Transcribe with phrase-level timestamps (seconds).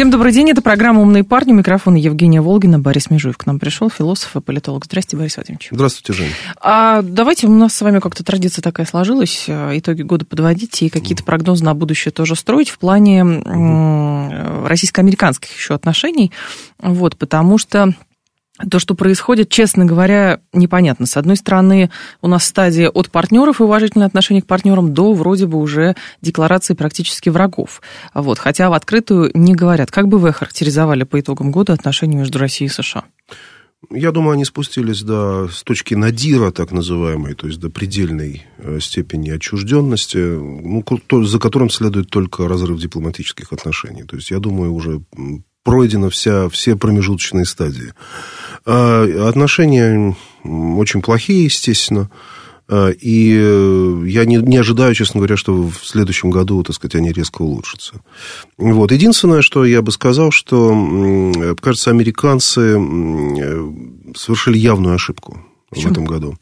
[0.00, 1.52] Всем добрый день, это программа «Умные парни».
[1.52, 4.86] Микрофон Евгения Волгина, Борис Межуев к нам пришел, философ и политолог.
[4.86, 5.68] Здравствуйте, Борис Владимирович.
[5.70, 6.32] Здравствуйте, Женя.
[6.58, 10.88] А давайте, у нас с вами как-то традиция такая сложилась, э, итоги года подводить и
[10.88, 13.42] какие-то прогнозы на будущее тоже строить в плане
[14.66, 16.32] российско-американских еще отношений.
[16.78, 17.92] Вот, потому что
[18.68, 21.06] то, что происходит, честно говоря, непонятно.
[21.06, 25.46] С одной стороны, у нас стадия от партнеров и уважительное отношение к партнерам до вроде
[25.46, 27.80] бы уже декларации практически врагов.
[28.14, 29.90] Вот, хотя в открытую не говорят.
[29.90, 33.04] Как бы вы охарактеризовали по итогам года отношения между Россией и США?
[33.88, 38.78] Я думаю, они спустились до с точки надира, так называемой, то есть до предельной э,
[38.78, 40.84] степени отчужденности, ну,
[41.24, 44.04] за которым следует только разрыв дипломатических отношений.
[44.04, 45.00] То есть, я думаю, уже
[45.64, 47.92] пройдена вся, все промежуточные стадии.
[48.66, 52.10] А, отношения очень плохие, естественно.
[52.68, 56.94] А, и э, я не, не ожидаю, честно говоря, что в следующем году, так сказать,
[56.94, 57.94] они резко улучшатся.
[58.58, 58.92] Вот.
[58.92, 62.74] Единственное, что я бы сказал, что, кажется, американцы
[64.16, 65.88] совершили явную ошибку Почему?
[65.88, 66.36] в этом году.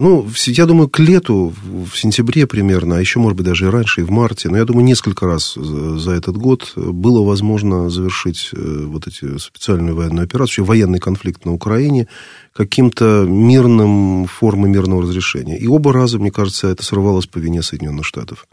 [0.00, 4.02] Ну, я думаю, к лету, в сентябре примерно, а еще, может быть, даже и раньше,
[4.02, 8.84] и в марте, но я думаю, несколько раз за этот год было возможно завершить э,
[8.86, 12.06] вот эти специальную военную операцию, военный конфликт на Украине
[12.52, 15.58] каким-то мирным формой мирного разрешения.
[15.58, 18.46] И оба раза, мне кажется, это сорвалось по вине Соединенных Штатов.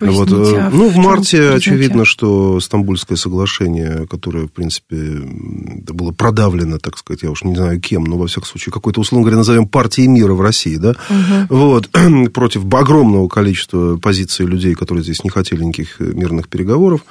[0.00, 0.30] Вот.
[0.30, 6.78] Э, а ну, в, в марте очевидно, что Стамбульское соглашение, которое, в принципе, было продавлено,
[6.78, 9.66] так сказать, я уж не знаю кем, но, во всяком случае, какой-то, условно говоря, назовем
[9.66, 11.56] партией мира в России, да, угу.
[11.56, 11.90] вот,
[12.32, 17.04] против огромного количества позиций людей, которые здесь не хотели никаких мирных переговоров,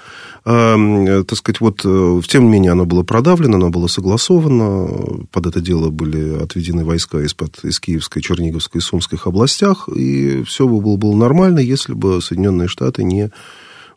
[0.48, 5.60] так сказать, вот, э, тем не менее, оно было продавлено, оно было согласовано, под это
[5.60, 11.16] дело были отведены войска из-под, из Киевской, Черниговской и Сумских областях, и все было, было
[11.18, 13.30] нормально, если бы Соединенные Штаты не э,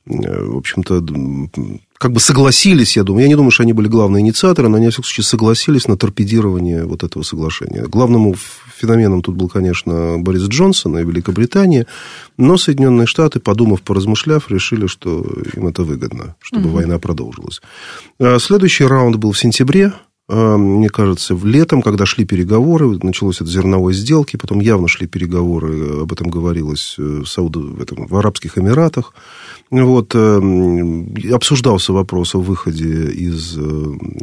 [0.07, 1.05] в общем-то,
[1.99, 4.87] как бы согласились, я думаю, я не думаю, что они были главные инициаторы, но они,
[4.87, 7.87] во всяком случае, согласились на торпедирование вот этого соглашения.
[7.87, 8.35] Главным
[8.81, 11.87] феноменом тут был, конечно, Борис Джонсон и Великобритания,
[12.37, 16.77] но Соединенные Штаты, подумав, поразмышляв, решили, что им это выгодно, чтобы угу.
[16.77, 17.61] война продолжилась.
[18.19, 19.93] А следующий раунд был в сентябре,
[20.31, 26.03] мне кажется, в летом, когда шли переговоры, началось это зерновой сделки, потом явно шли переговоры,
[26.03, 27.57] об этом говорилось в, Сауд...
[27.57, 29.13] в, этом, в Арабских Эмиратах.
[29.71, 33.61] Вот, эм, обсуждался вопрос о выходе из, э,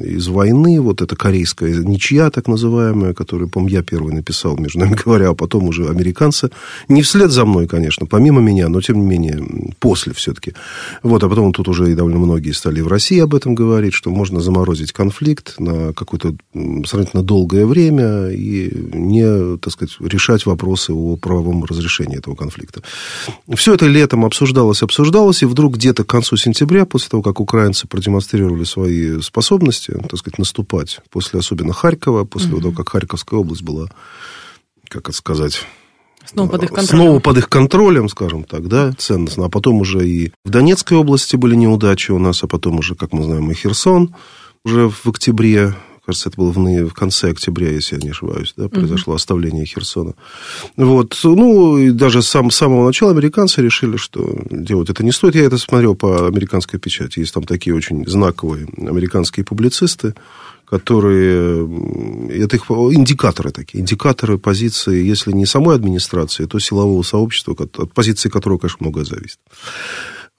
[0.03, 0.81] из войны.
[0.81, 5.33] Вот эта корейская ничья, так называемая, которую, по-моему, я первый написал, между нами говоря, а
[5.33, 6.49] потом уже американцы.
[6.89, 10.53] Не вслед за мной, конечно, помимо меня, но, тем не менее, после все-таки.
[11.01, 14.09] Вот, а потом тут уже и довольно многие стали в России об этом говорить, что
[14.09, 16.35] можно заморозить конфликт на какое-то
[16.85, 22.83] сравнительно долгое время и не, так сказать, решать вопросы о правовом разрешении этого конфликта.
[23.55, 27.87] Все это летом обсуждалось, обсуждалось, и вдруг где-то к концу сентября, после того, как украинцы
[27.87, 32.61] продемонстрировали свои способности, так сказать, наступать, после особенно Харькова, после угу.
[32.61, 33.89] того, как Харьковская область была,
[34.87, 35.61] как это сказать...
[36.25, 37.03] Снова под их контролем.
[37.05, 39.45] Снова под их контролем, скажем так, да, ценностно.
[39.45, 43.13] А потом уже и в Донецкой области были неудачи у нас, а потом уже, как
[43.13, 44.13] мы знаем, и Херсон
[44.67, 45.73] уже в октябре
[46.05, 49.17] кажется, это было в, в конце октября, если я не ошибаюсь, да, произошло угу.
[49.17, 50.13] оставление Херсона.
[50.77, 55.35] Вот, ну, и даже с сам, самого начала американцы решили, что делать это не стоит.
[55.35, 57.19] Я это смотрел по американской печати.
[57.19, 60.15] Есть там такие очень знаковые американские публицисты,
[60.63, 61.67] которые...
[62.29, 68.29] Это их индикаторы такие, индикаторы позиции, если не самой администрации, то силового сообщества, от позиции
[68.29, 69.39] которого, конечно, многое зависит.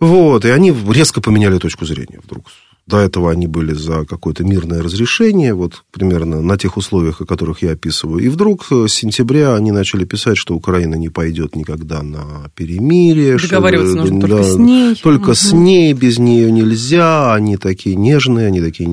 [0.00, 2.46] Вот, и они резко поменяли точку зрения вдруг
[2.88, 7.62] до этого они были за какое-то мирное разрешение, вот примерно на тех условиях, о которых
[7.62, 8.24] я описываю.
[8.24, 13.36] И вдруг с сентября они начали писать, что Украина не пойдет никогда на перемирие.
[13.36, 14.94] Договариваться что, нужно да, только с ней.
[15.02, 15.34] Только угу.
[15.34, 17.34] с ней, без нее нельзя.
[17.34, 18.88] Они такие нежные, они такие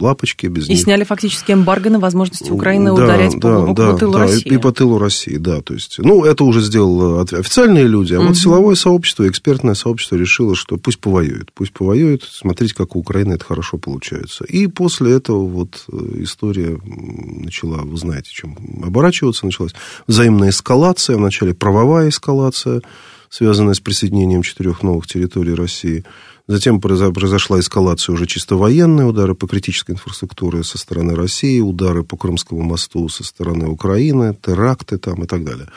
[0.00, 0.46] лапочки.
[0.46, 0.80] Без и них.
[0.80, 4.48] сняли фактически эмбарго на возможности Украины да, ударять да, по, да, по тылу да, России.
[4.48, 5.60] И по тылу России, да.
[5.60, 8.28] То есть, ну, это уже сделали официальные люди, а угу.
[8.28, 11.50] вот силовое сообщество, экспертное сообщество решило, что пусть повоюет.
[11.52, 14.44] Пусть повоюет, смотрите, смотреть, как у Украины это хорошо получается.
[14.44, 19.74] И после этого вот э, история начала, вы знаете, чем оборачиваться началась.
[20.06, 22.82] Взаимная эскалация, вначале правовая эскалация,
[23.28, 26.04] связанная с присоединением четырех новых территорий России.
[26.48, 32.16] Затем произошла эскалация уже чисто военная, удары по критической инфраструктуре со стороны России, удары по
[32.16, 35.68] Крымскому мосту со стороны Украины, теракты там и так далее.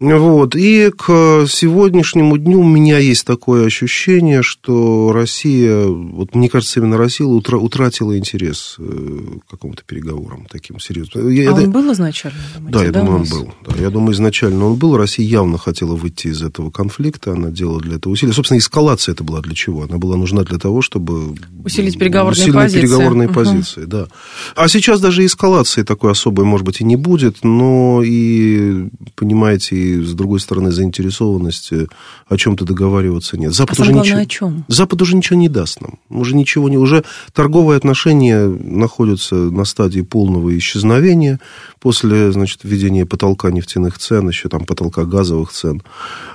[0.00, 0.56] Вот.
[0.56, 6.96] И к сегодняшнему дню у меня есть такое ощущение, что Россия, вот мне кажется, именно
[6.96, 11.26] Россия утратила интерес э, к какому-то переговорам таким серьезным.
[11.28, 11.64] А это...
[11.64, 12.38] он был изначально?
[12.56, 13.54] Думаете, да, я да, думаю, он был.
[13.66, 14.96] Да, я думаю, изначально он был.
[14.96, 18.32] Россия явно хотела выйти из этого конфликта, она делала для этого усилия.
[18.32, 19.82] Собственно, эскалация это была для чего?
[19.82, 21.34] Она была нужна для того, чтобы...
[21.62, 22.80] Усилить переговорные позиции.
[22.80, 23.34] переговорные угу.
[23.34, 24.08] позиции, да.
[24.56, 30.02] А сейчас даже эскалации такой особой, может быть, и не будет, но и, понимаете, и
[30.02, 31.86] с другой стороны, заинтересованности э,
[32.28, 33.52] о чем-то договариваться нет.
[33.54, 34.64] Запад а уже главное, ничего, о чем?
[34.68, 35.98] Запад уже ничего не даст нам.
[36.08, 36.78] Уже ничего не...
[36.78, 41.40] Уже торговые отношения находятся на стадии полного исчезновения
[41.80, 45.82] после, значит, введения потолка нефтяных цен, еще там потолка газовых цен.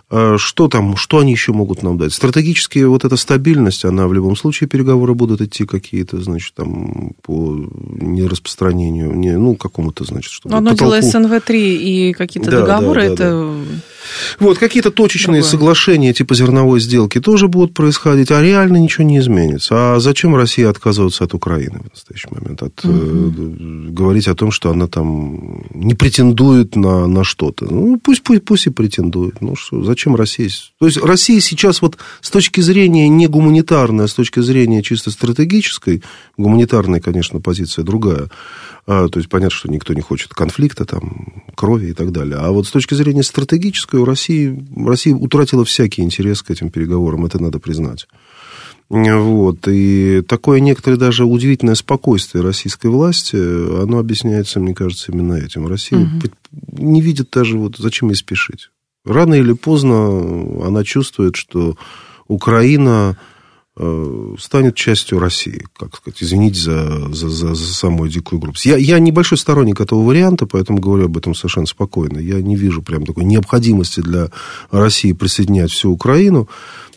[0.09, 2.13] А что там, что они еще могут нам дать?
[2.13, 7.55] Стратегически вот эта стабильность, она в любом случае, переговоры будут идти какие-то, значит, там, по
[7.77, 10.55] нераспространению, не, ну, какому-то, значит, чтобы...
[10.55, 10.99] Одно потолку...
[10.99, 13.25] дело СНВ-3 и какие-то да, договоры, да, да, это...
[13.25, 13.79] Да.
[14.39, 15.51] Вот, какие-то точечные Другое.
[15.51, 19.95] соглашения типа зерновой сделки тоже будут происходить, а реально ничего не изменится.
[19.95, 22.61] А зачем России отказываться от Украины в настоящий момент?
[22.63, 22.93] От, угу.
[22.93, 25.34] э, говорить о том, что она там
[25.73, 27.65] не претендует на, на что-то.
[27.65, 29.41] Ну, пусть, пусть, пусть и претендует.
[29.41, 30.49] Ну, что, зачем Россия?
[30.79, 35.11] То есть, Россия сейчас вот с точки зрения не гуманитарной, а с точки зрения чисто
[35.11, 36.03] стратегической,
[36.37, 38.29] гуманитарная, конечно, позиция другая,
[38.87, 42.37] а, то есть понятно, что никто не хочет конфликта, там, крови и так далее.
[42.37, 47.25] А вот с точки зрения стратегической у России, Россия утратила всякий интерес к этим переговорам,
[47.25, 48.07] это надо признать.
[48.89, 49.67] Вот.
[49.67, 55.67] И такое некоторое даже удивительное спокойствие российской власти, оно объясняется, мне кажется, именно этим.
[55.67, 56.29] Россия угу.
[56.73, 58.69] не видит даже, вот зачем ей спешить.
[59.05, 61.77] Рано или поздно она чувствует, что
[62.27, 63.17] Украина
[64.39, 68.65] станет частью России, как сказать, извините за, за, за, за самую дикую грубость.
[68.65, 72.17] Я, я небольшой сторонник этого варианта, поэтому говорю об этом совершенно спокойно.
[72.19, 74.29] Я не вижу прям такой необходимости для
[74.71, 76.47] России присоединять всю Украину.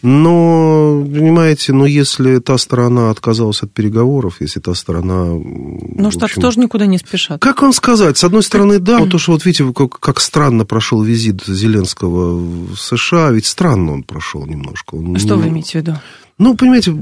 [0.02, 5.32] Но, понимаете, но если та сторона отказалась от переговоров, если та сторона...
[5.32, 7.40] Ну, Штаты тоже никуда не спешат.
[7.40, 8.16] Как вам сказать?
[8.16, 12.36] С одной стороны, да, вот то, что вот видите, как, как странно прошел визит Зеленского
[12.36, 14.94] в США, ведь странно он прошел немножко.
[14.94, 15.94] Он, что вы имеете в виду?
[16.38, 16.94] Ну, понимаете,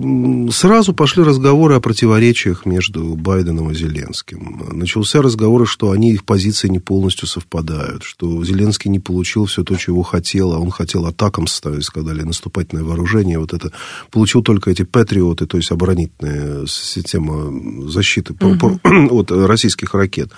[0.50, 4.62] сразу пошли разговоры о противоречиях между Байденом и Зеленским.
[4.72, 9.76] Начался разговор, что они, их позиции не полностью совпадают, что Зеленский не получил все то,
[9.76, 13.38] чего хотел, а он хотел атакам ставить, сказали, наступательное вооружение.
[13.38, 13.72] Вот это
[14.10, 18.80] получил только эти патриоты, то есть оборонительная система защиты угу.
[19.10, 20.30] от российских ракет.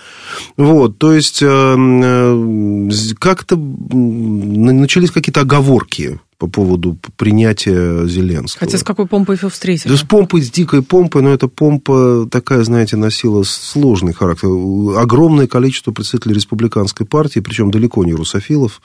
[0.56, 2.88] Вот, то есть э, э,
[3.20, 8.66] как-то начались какие-то оговорки по поводу принятия Зеленского.
[8.66, 9.90] Хотя с какой помпой его встретили?
[9.90, 14.48] Да с помпой, с дикой помпой, но эта помпа такая, знаете, носила сложный характер.
[14.96, 18.80] Огромное количество представителей республиканской партии, причем далеко не русофилов,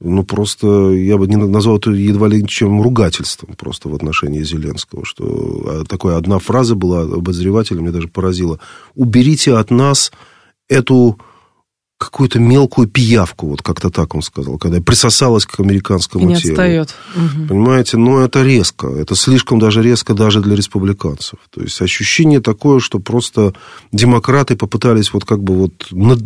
[0.00, 5.04] ну, просто я бы не назвал это едва ли чем ругательством просто в отношении Зеленского,
[5.04, 8.60] что а, такая одна фраза была обозревателя, мне даже поразила.
[8.94, 10.12] «Уберите от нас
[10.68, 11.18] эту
[11.98, 16.52] какую-то мелкую пиявку, вот как-то так он сказал, когда присосалась к американскому И не телу.
[16.52, 16.94] отстает.
[17.48, 21.40] Понимаете, но это резко, это слишком даже резко даже для республиканцев.
[21.50, 23.52] То есть ощущение такое, что просто
[23.90, 26.20] демократы попытались вот как бы вот над,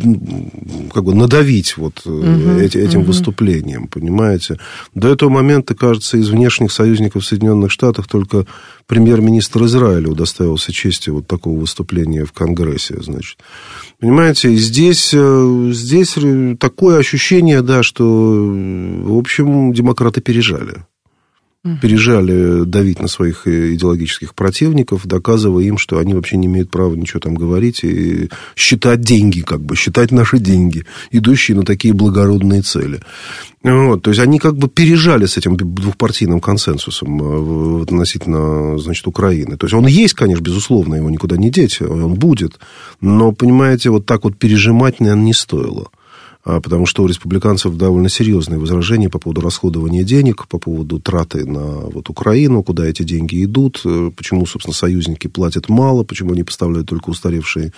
[0.93, 3.07] как бы надавить вот угу, эти, этим угу.
[3.07, 4.59] выступлением, понимаете.
[4.93, 8.45] До этого момента, кажется, из внешних союзников в Соединенных Штатах только
[8.87, 13.39] премьер-министр Израиля удостоился чести вот такого выступления в Конгрессе, значит.
[13.99, 16.15] Понимаете, здесь, э, здесь
[16.59, 20.85] такое ощущение, да, что, в общем, демократы пережали.
[21.81, 26.93] Пережали давить на своих э, идеологических противников, доказывая им, что они вообще не имеют права
[26.93, 32.63] ничего там говорить и считать деньги, как бы, считать наши деньги, идущие на такие благородные
[32.63, 32.99] цели.
[33.63, 39.55] Вот, то есть они как бы пережали с этим двухпартийным консенсусом э, относительно, значит, Украины.
[39.55, 42.59] То есть он есть, конечно, безусловно, его никуда не деть, он будет.
[42.99, 45.87] Но, понимаете, вот так вот пережимать, наверное, не стоило.
[46.45, 51.45] А, потому что у республиканцев довольно серьезные возражения по поводу расходования денег, по поводу траты
[51.45, 56.43] на вот Украину, куда эти деньги идут, э, почему, собственно, союзники платят мало, почему они
[56.43, 57.71] поставляют только устаревшие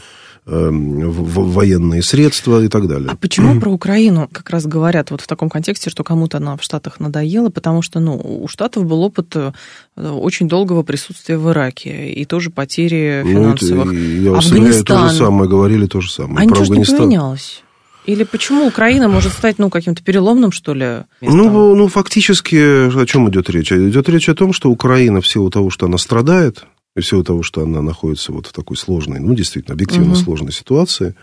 [0.48, 3.10] Эм, военные средства и так далее.
[3.12, 6.62] А почему про Украину как раз говорят вот в таком контексте, что кому-то она в
[6.62, 7.50] Штатах надоела?
[7.50, 9.54] Потому что ну, у Штатов был опыт э,
[9.98, 13.86] очень долгого присутствия в Ираке и тоже потери ну, финансовых.
[13.86, 14.86] Ну, я Афганистан.
[14.86, 16.42] то же самое, говорили то же самое.
[16.42, 17.64] А ничего не поменялось?
[18.06, 21.04] Или почему Украина может стать, ну, каким-то переломным, что ли?
[21.22, 21.38] Местом?
[21.38, 23.72] Ну, ну, фактически, о чем идет речь?
[23.72, 27.24] Идет речь о том, что Украина в силу того, что она страдает, и в силу
[27.24, 30.20] того, что она находится вот в такой сложной, ну, действительно, объективно угу.
[30.20, 31.16] сложной ситуации,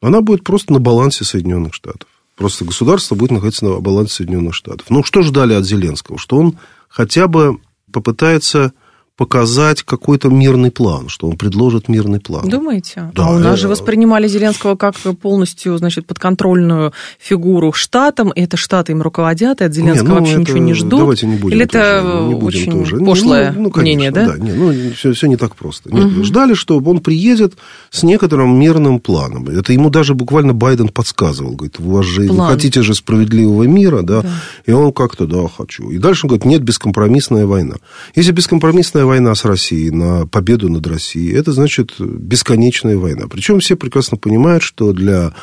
[0.00, 2.08] она будет просто на балансе Соединенных Штатов.
[2.36, 4.86] Просто государство будет находиться на балансе Соединенных Штатов.
[4.88, 6.16] Ну, что ждали от Зеленского?
[6.16, 6.56] Что он
[6.88, 7.58] хотя бы
[7.92, 8.72] попытается
[9.20, 12.48] показать какой-то мирный план, что он предложит мирный план.
[12.48, 13.10] Думаете?
[13.14, 13.26] Да.
[13.26, 18.92] А у нас же воспринимали Зеленского как полностью, значит, подконтрольную фигуру штатам, и это штаты
[18.92, 20.40] им руководят, и от Зеленского не, ну, вообще это...
[20.40, 21.00] ничего не ждут.
[21.00, 22.96] Давайте не будем Или это не будем очень тоже.
[22.96, 24.26] пошлое ну, ну, конечно, мнение, да?
[24.26, 25.94] Да, не, ну, все, все не так просто.
[25.94, 26.24] Нет, угу.
[26.24, 27.58] Ждали, что он приедет
[27.90, 29.50] с некоторым мирным планом.
[29.50, 31.56] Это ему даже буквально Байден подсказывал.
[31.56, 34.22] Говорит, у вас же, вы хотите же справедливого мира, да?
[34.22, 34.30] да?
[34.64, 35.90] И он как-то, да, хочу.
[35.90, 37.74] И дальше он говорит, нет, бескомпромиссная война.
[38.14, 43.26] Если бескомпромиссная война с Россией, на победу над Россией, это значит бесконечная война.
[43.28, 45.34] Причем все прекрасно понимают, что для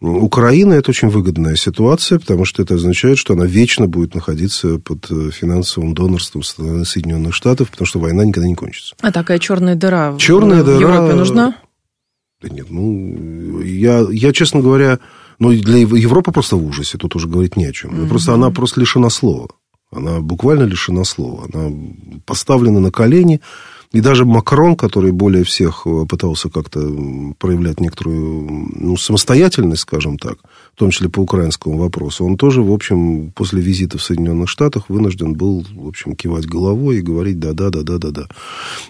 [0.00, 5.06] Украины это очень выгодная ситуация, потому что это означает, что она вечно будет находиться под
[5.32, 8.94] финансовым донорством Соединенных Штатов, потому что война никогда не кончится.
[9.00, 10.80] А такая черная дыра черная в дыра...
[10.80, 11.56] Европе нужна?
[12.40, 15.00] Да нет, ну, я, я честно говоря,
[15.40, 17.90] ну, для Европы просто в ужасе, тут уже говорить не о чем.
[17.90, 18.08] Mm-hmm.
[18.08, 19.48] Просто она просто лишена слова.
[19.90, 21.46] Она буквально лишена слова.
[21.52, 21.72] Она
[22.26, 23.40] поставлена на колени.
[23.90, 26.80] И даже Макрон, который более всех пытался как-то
[27.38, 30.38] проявлять некоторую ну, самостоятельность, скажем так,
[30.78, 34.84] в том числе по украинскому вопросу, он тоже, в общем, после визита в Соединенных Штатах
[34.88, 38.28] вынужден был, в общем, кивать головой и говорить да-да-да-да-да-да.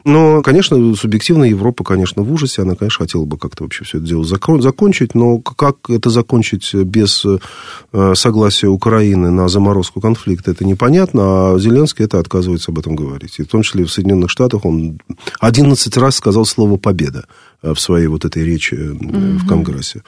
[0.05, 4.07] Но, конечно, субъективно Европа, конечно, в ужасе, она, конечно, хотела бы как-то вообще все это
[4.07, 11.23] дело закончить, но как это закончить без э, согласия Украины на заморозку конфликта, это непонятно,
[11.55, 13.37] а Зеленский это отказывается об этом говорить.
[13.39, 15.01] И в том числе в Соединенных Штатах он
[15.41, 17.25] 11 раз сказал слово «победа».
[17.61, 19.19] Э, в своей вот этой речи угу.
[19.39, 20.05] в Конгрессе.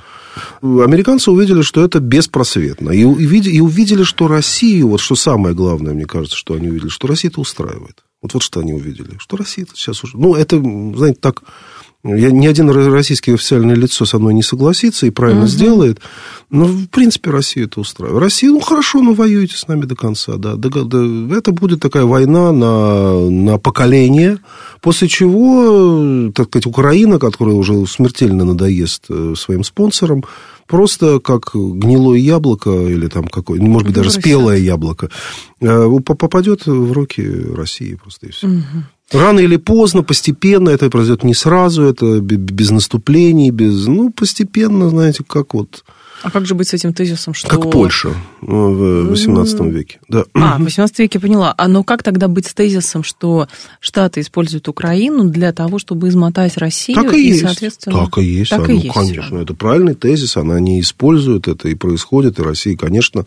[0.62, 2.90] Американцы увидели, что это беспросветно.
[2.90, 6.88] И, увидели, и увидели, что Россию, вот что самое главное, мне кажется, что они увидели,
[6.88, 8.04] что Россия это устраивает.
[8.22, 9.16] Вот, вот что они увидели.
[9.18, 10.16] Что Россия сейчас уже...
[10.16, 11.42] Ну, это, знаете, так
[12.02, 15.50] я, ни один российский официальное лицо со мной не согласится и правильно угу.
[15.50, 16.00] сделает.
[16.48, 18.22] Но, в принципе, Россию это устраивает.
[18.22, 20.36] Россия, ну, хорошо, ну, воюете с нами до конца.
[20.36, 20.54] Да.
[20.54, 24.38] Это будет такая война на, на поколение,
[24.80, 30.24] после чего, так сказать, Украина, которая уже смертельно надоест э, своим спонсорам,
[30.70, 35.10] просто как гнилое яблоко или там какое, может быть, даже спелое яблоко,
[35.60, 37.22] э, попадет в руки
[37.54, 38.46] России просто и все.
[38.46, 39.18] Угу.
[39.20, 45.24] Рано или поздно, постепенно, это произойдет не сразу, это без наступлений, без, ну, постепенно, знаете,
[45.26, 45.84] как вот...
[46.22, 47.48] А как же быть с этим тезисом, что...
[47.48, 50.00] Как Польша в 18 веке.
[50.08, 50.24] Да.
[50.34, 51.54] А, в 18 веке поняла.
[51.56, 53.48] А но как тогда быть с тезисом, что
[53.80, 57.02] Штаты используют Украину для того, чтобы измотать Россию?
[57.02, 57.42] Так и, и есть.
[57.42, 58.04] Соответственно...
[58.04, 58.50] Так и есть.
[58.50, 58.94] Так а, и ну, есть.
[58.94, 63.24] конечно, это правильный тезис, она не использует это, и происходит, и Россия, конечно,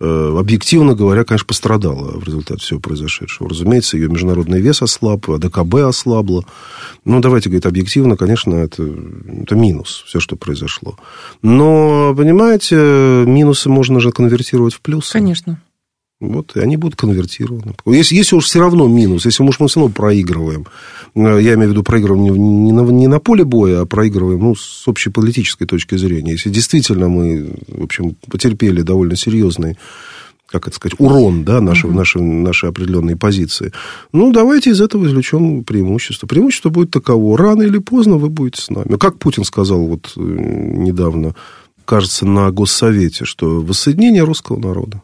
[0.00, 3.48] объективно говоря, конечно, пострадала в результате всего произошедшего.
[3.48, 6.44] Разумеется, ее международный вес ослаб, АДКБ ослабло.
[7.04, 8.82] Ну, давайте говорить объективно, конечно, это,
[9.42, 10.96] это минус, все, что произошло.
[11.42, 12.76] Но, понимаете,
[13.26, 15.12] минусы можно же конвертировать в плюсы.
[15.12, 15.60] Конечно.
[16.20, 17.74] Вот, и они будут конвертированы.
[17.86, 20.66] Если, если уж все равно минус, если уж мы все равно проигрываем,
[21.14, 24.40] э, я имею в виду проигрываем не, не, на, не на поле боя, а проигрываем
[24.40, 26.32] ну, с общей политической точки зрения.
[26.32, 29.78] Если действительно мы, в общем, потерпели довольно серьезный
[30.50, 31.94] как это сказать, урон да, нашей, uh-huh.
[31.94, 33.70] нашей, нашей определенной позиции.
[34.14, 36.26] Ну, давайте из этого извлечем преимущество.
[36.26, 37.36] Преимущество будет таково.
[37.36, 38.96] Рано или поздно вы будете с нами.
[38.96, 41.34] Как Путин сказал вот э, недавно,
[41.84, 45.02] кажется, на Госсовете, что воссоединение русского народа.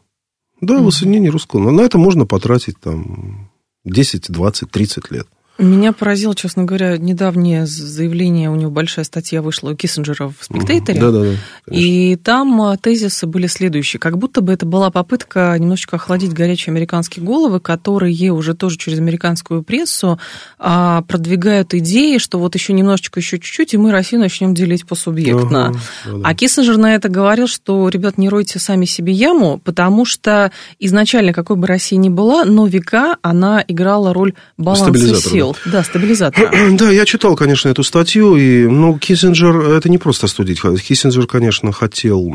[0.65, 1.61] Да, воссоединение русского.
[1.61, 3.51] Но на это можно потратить там
[3.85, 5.27] 10, 20, 30 лет.
[5.57, 11.01] Меня поразило, честно говоря, недавнее заявление, у него большая статья вышла у Киссинджера в «Спектейторе».
[11.01, 11.35] Да, да, да.
[11.71, 14.01] И там а, тезисы были следующие.
[14.01, 18.99] Как будто бы это была попытка немножечко охладить горячие американские головы, которые уже тоже через
[18.99, 20.19] американскую прессу
[20.59, 24.85] а, продвигают идеи, что вот еще немножечко, еще чуть-чуть, и мы Россию начнем делить.
[24.91, 25.73] Ага, да,
[26.05, 26.21] да.
[26.25, 31.33] А Киссинджер на это говорил, что, ребят, не ройте сами себе яму, потому что изначально,
[31.33, 35.73] какой бы Россия ни была, но века она играла роль баланса сил говорил.
[35.73, 36.51] Да, стабилизатор.
[36.73, 38.37] Да, я читал, конечно, эту статью.
[38.37, 40.61] И, ну, Киссинджер, это не просто студить.
[40.61, 42.29] Киссинджер, конечно, хотел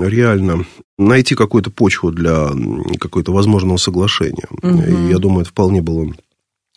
[0.00, 0.64] реально
[0.98, 2.50] найти какую-то почву для
[2.98, 4.46] какого-то возможного соглашения.
[4.62, 4.82] Угу.
[4.82, 6.12] И я думаю, это вполне было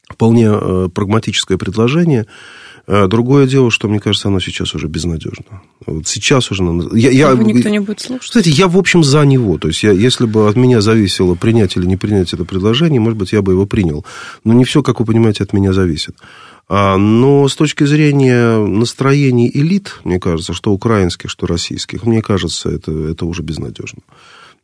[0.09, 2.27] вполне э, прагматическое предложение.
[2.85, 5.61] А другое дело, что, мне кажется, оно сейчас уже безнадежно.
[5.85, 6.63] Вот сейчас уже...
[6.93, 8.23] Я, я, Его никто не будет слушать.
[8.23, 9.57] Кстати, я, в общем, за него.
[9.57, 13.17] То есть, я, если бы от меня зависело принять или не принять это предложение, может
[13.17, 14.05] быть, я бы его принял.
[14.43, 16.17] Но не все, как вы понимаете, от меня зависит.
[16.67, 22.69] А, но с точки зрения настроений элит, мне кажется, что украинских, что российских, мне кажется,
[22.69, 23.99] это, это уже безнадежно.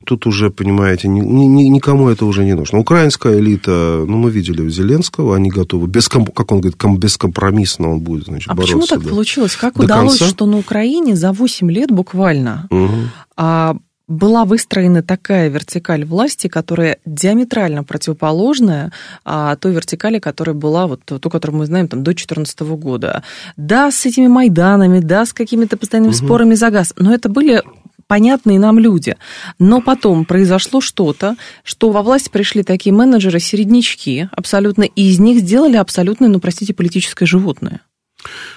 [0.10, 2.80] Тут уже, понимаете, ни, ни, никому это уже не нужно.
[2.80, 8.00] Украинская элита, ну, мы видели у Зеленского, они готовы, без, как он говорит, бескомпромиссно он
[8.00, 8.76] будет, значит, а бороться.
[8.76, 9.56] Почему так да, получилось?
[9.56, 10.34] Как удалось, конца?
[10.34, 12.90] что на Украине за 8 лет буквально угу.
[13.38, 18.92] а, была выстроена такая вертикаль власти, которая диаметрально противоположная
[19.24, 23.22] а, той вертикали, которая была, вот ту, которую мы знаем там, до 2014 года.
[23.58, 26.26] Да, с этими Майданами, да, с какими-то постоянными угу.
[26.26, 27.62] спорами за газ, но это были
[28.10, 29.16] понятные нам люди.
[29.60, 35.78] Но потом произошло что-то, что во власть пришли такие менеджеры-середнячки абсолютно, и из них сделали
[35.78, 37.82] абсолютно, ну, простите, политическое животное.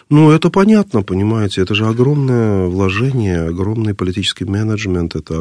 [0.08, 5.34] Ну, это понятно, понимаете, это же огромное вложение, огромный политический менеджмент, это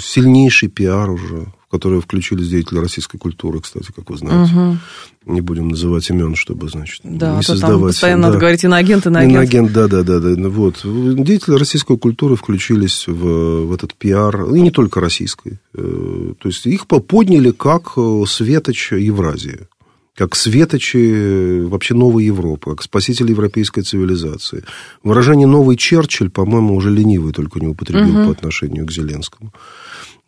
[0.00, 4.52] сильнейший пиар уже, в который включились деятели российской культуры, кстати, как вы знаете.
[4.54, 4.76] Угу.
[5.24, 7.78] Не будем называть имен, чтобы, значит, да, не а создавать...
[7.78, 8.28] Там постоянно да.
[8.28, 9.32] надо говорить иноагент, иноагент.
[9.32, 10.48] Иноагент, да, да, да, да.
[10.50, 10.80] Вот.
[10.84, 15.60] Деятели российской культуры включились в, в этот пиар, и не только российской.
[15.74, 19.66] Э, то есть их подняли как э, светоч Евразии
[20.14, 24.62] как светочи вообще новой Европы, как спасители европейской цивилизации.
[25.02, 28.26] Выражение «новый Черчилль», по-моему, уже ленивый только не употребил угу.
[28.26, 29.52] по отношению к Зеленскому.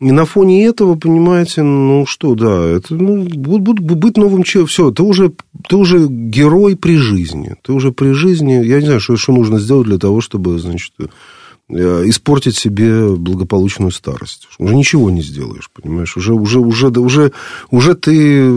[0.01, 4.69] И на фоне этого, понимаете, ну что, да, это ну, будет быть новым человеком.
[4.69, 5.31] Все, ты уже,
[5.69, 7.55] ты уже герой при жизни.
[7.63, 8.65] Ты уже при жизни.
[8.65, 10.91] Я не знаю, что, что нужно сделать для того, чтобы, значит,
[11.69, 14.47] испортить себе благополучную старость.
[14.59, 16.15] Уже ничего не сделаешь, понимаешь?
[16.15, 17.31] Уже, уже, уже, уже,
[17.71, 18.47] уже ты,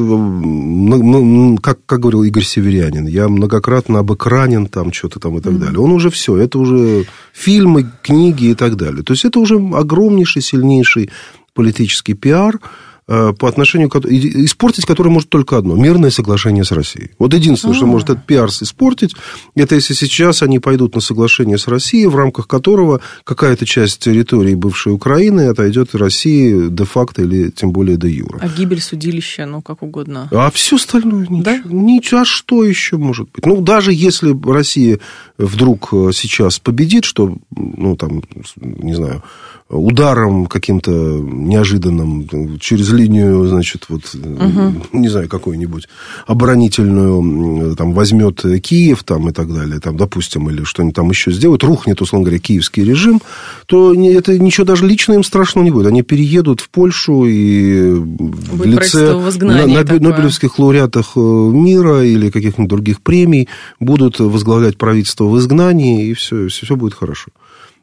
[1.63, 5.59] как, как говорил Игорь Северянин, я многократно обыкранен, там, что-то там и так mm-hmm.
[5.59, 5.81] далее.
[5.81, 9.03] Он уже все, это уже фильмы, книги и так далее.
[9.03, 11.11] То есть, это уже огромнейший, сильнейший
[11.55, 13.97] политический пиар, Э, по отношению к...
[13.97, 15.75] Испортить который может только одно.
[15.75, 17.11] Мирное соглашение с Россией.
[17.19, 17.79] Вот единственное, А-а-а.
[17.79, 19.15] что может этот пиар испортить,
[19.55, 24.55] это если сейчас они пойдут на соглашение с Россией, в рамках которого какая-то часть территории
[24.55, 28.41] бывшей Украины отойдет России де-факто или тем более де-юра.
[28.43, 30.29] А гибель судилища, ну, как угодно.
[30.31, 31.43] А все остальное ничего.
[31.43, 31.63] Да?
[31.65, 32.21] Ничего.
[32.21, 33.45] А что еще может быть?
[33.47, 34.99] Ну, даже если Россия
[35.39, 38.23] вдруг э, сейчас победит, что, ну, там,
[38.57, 39.23] не знаю,
[39.69, 44.83] ударом каким-то неожиданным через линию, значит, вот, угу.
[44.93, 45.89] не знаю, какую-нибудь
[46.27, 51.65] оборонительную, там, возьмет Киев, там, и так далее, там, допустим, или что-нибудь там еще сделают,
[51.65, 53.21] рухнет, условно говоря, киевский режим,
[53.67, 55.87] то это ничего даже лично им страшного не будет.
[55.87, 62.31] Они переедут в Польшу и будет в лице на, на Нобелевских лауреатах э, мира или
[62.31, 63.49] каких-нибудь других премий
[63.81, 67.31] будут возглавлять правительство в изгнании, и все, все, все будет хорошо.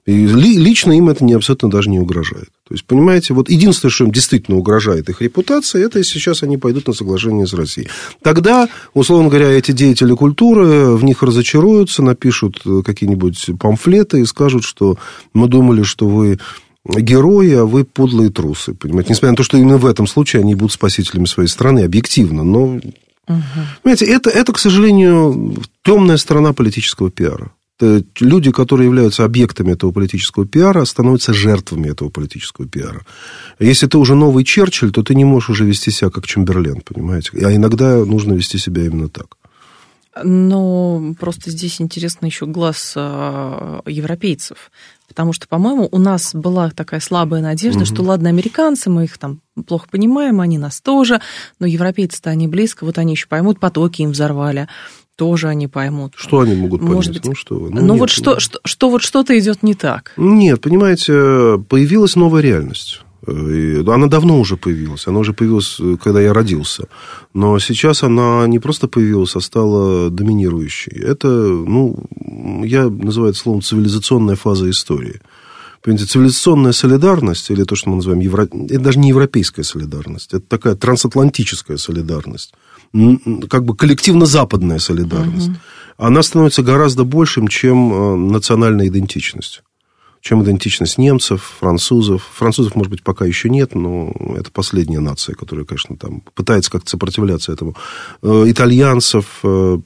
[0.06, 2.50] И лично им это не, абсолютно даже не угрожает.
[2.68, 6.88] То есть, понимаете, вот единственное, что им действительно угрожает их репутации, это сейчас они пойдут
[6.88, 7.88] на соглашение с Россией.
[8.22, 15.00] Тогда, условно говоря, эти деятели культуры в них разочаруются, напишут какие-нибудь памфлеты и скажут, что
[15.34, 16.38] мы думали, что вы
[16.86, 18.76] герои, а вы подлые трусы.
[18.76, 19.10] Понимаете?
[19.10, 22.44] Несмотря на то, что именно в этом случае они будут спасителями своей страны, объективно.
[22.44, 22.84] Но, угу.
[23.82, 27.52] понимаете, это, это, к сожалению, темная сторона политического пиара.
[27.82, 33.02] Э, люди, которые являются объектами этого политического пиара, становятся жертвами этого политического пиара.
[33.60, 37.32] Если ты уже новый Черчилль, то ты не можешь уже вести себя как Чемберлен, понимаете?
[37.46, 39.38] А иногда нужно вести себя именно так.
[40.24, 44.72] Но просто здесь интересно еще глаз э, европейцев.
[45.10, 47.86] Потому что, по-моему, у нас была такая слабая надежда, угу.
[47.86, 51.20] что ладно, американцы, мы их там плохо понимаем, они нас тоже,
[51.60, 54.70] но европейцы-то они близко, вот они еще поймут, потоки им взорвали
[55.15, 56.13] тоже они поймут.
[56.15, 56.95] Что они могут понять?
[56.95, 58.39] Может быть, ну, что, ну, ну нет, вот что, ну...
[58.39, 60.13] что, что вот что-то идет не так.
[60.17, 63.01] Нет, понимаете, появилась новая реальность.
[63.28, 65.08] Она давно уже появилась.
[65.08, 66.88] Она уже появилась, когда я родился.
[67.34, 70.91] Но сейчас она не просто появилась, а стала доминирующей.
[71.01, 71.97] Это, ну,
[72.63, 75.21] я называю это словом цивилизационная фаза истории.
[75.82, 78.43] Понимаете, цивилизационная солидарность, или то, что мы называем евро...
[78.43, 82.54] это даже не европейская солидарность, это такая трансатлантическая солидарность
[83.50, 85.58] как бы коллективно-западная солидарность, угу.
[85.98, 89.63] она становится гораздо большим, чем э, национальная идентичность
[90.26, 92.28] чем идентичность немцев, французов.
[92.34, 96.89] Французов, может быть, пока еще нет, но это последняя нация, которая, конечно, там пытается как-то
[96.89, 97.76] сопротивляться этому.
[98.24, 99.78] Э, итальянцев, э,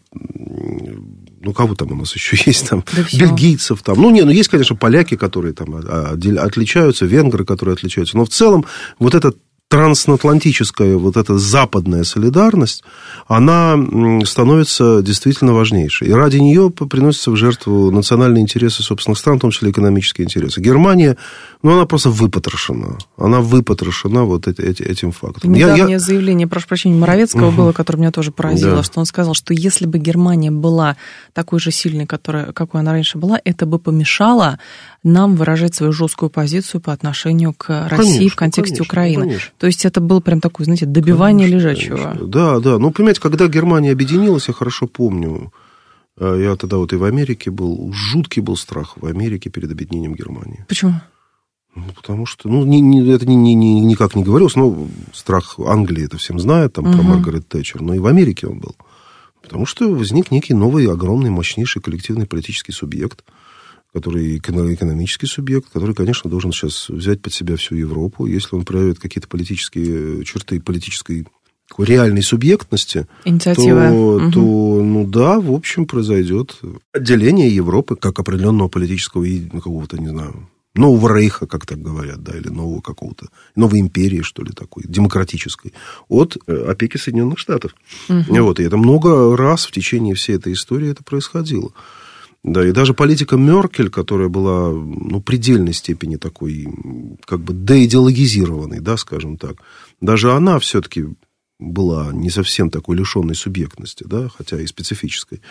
[1.42, 4.48] ну, кого там у нас еще есть, там, да бельгийцев, там, ну, не, ну, есть,
[4.48, 8.64] конечно, поляки, которые там отличаются, венгры, которые отличаются, но в целом
[8.98, 9.38] вот этот
[9.70, 12.84] трансатлантическая вот эта западная солидарность,
[13.28, 13.78] она
[14.26, 16.08] становится действительно важнейшей.
[16.08, 20.60] И ради нее приносятся в жертву национальные интересы собственных стран, в том числе экономические интересы.
[20.60, 21.18] Германия,
[21.62, 22.98] ну, она просто выпотрошена.
[23.16, 25.52] Она выпотрошена вот эти, эти, этим фактом.
[25.52, 26.00] Недавнее я, я...
[26.00, 27.58] заявление, прошу прощения, Моровецкого угу.
[27.58, 28.84] было, которое меня тоже поразило, да.
[28.84, 30.98] что он сказал, что если бы Германия была
[31.34, 34.58] такой же сильной, которая, какой она раньше была, это бы помешало
[35.04, 39.22] нам выражать свою жесткую позицию по отношению к России конечно, в контексте конечно, Украины.
[39.24, 39.52] Конечно.
[39.58, 41.98] То есть это было прям такое, знаете, добивание конечно, лежачего.
[41.98, 42.28] Конечно.
[42.28, 42.80] Да, да.
[42.80, 45.54] Ну, понимаете, когда Германия объединилась, я хорошо помню,
[46.18, 50.16] э, я тогда вот и в Америке был, жуткий был страх в Америке перед объединением
[50.16, 50.66] Германии.
[50.68, 50.96] Почему?
[51.76, 55.56] Ну, потому что, ну, не, не, это не, не, не, никак не говорилось, но страх
[55.60, 56.94] Англии это всем знают, там, угу.
[56.94, 58.76] про Маргарет Тэтчер, но и в Америке он был.
[59.42, 63.24] Потому что возник некий новый, огромный, мощнейший коллективный политический субъект–
[63.94, 68.26] который экономический субъект, который, конечно, должен сейчас взять под себя всю Европу.
[68.26, 71.26] Если он проявит какие-то политические черты политической
[71.78, 73.90] реальной субъектности, Инициатива.
[73.90, 74.32] то, угу.
[74.32, 76.60] то, ну да, в общем, произойдет
[76.94, 82.38] отделение Европы как определенного политического, ну, какого-то, не знаю, нового рейха, как так говорят, да,
[82.38, 85.74] или нового какого-то, новой империи, что ли, такой, демократической,
[86.08, 87.76] от э, опеки Соединенных Штатов.
[88.08, 88.44] Угу.
[88.44, 91.72] Вот, и это много раз в течение всей этой истории это происходило.
[92.44, 96.68] Да, и даже политика Меркель, которая была ну, предельной степени такой,
[97.26, 99.58] как бы деидеологизированной, да, скажем так,
[100.00, 101.06] даже она все-таки
[101.60, 105.42] была не совсем такой лишенной субъектности, да, хотя и специфической.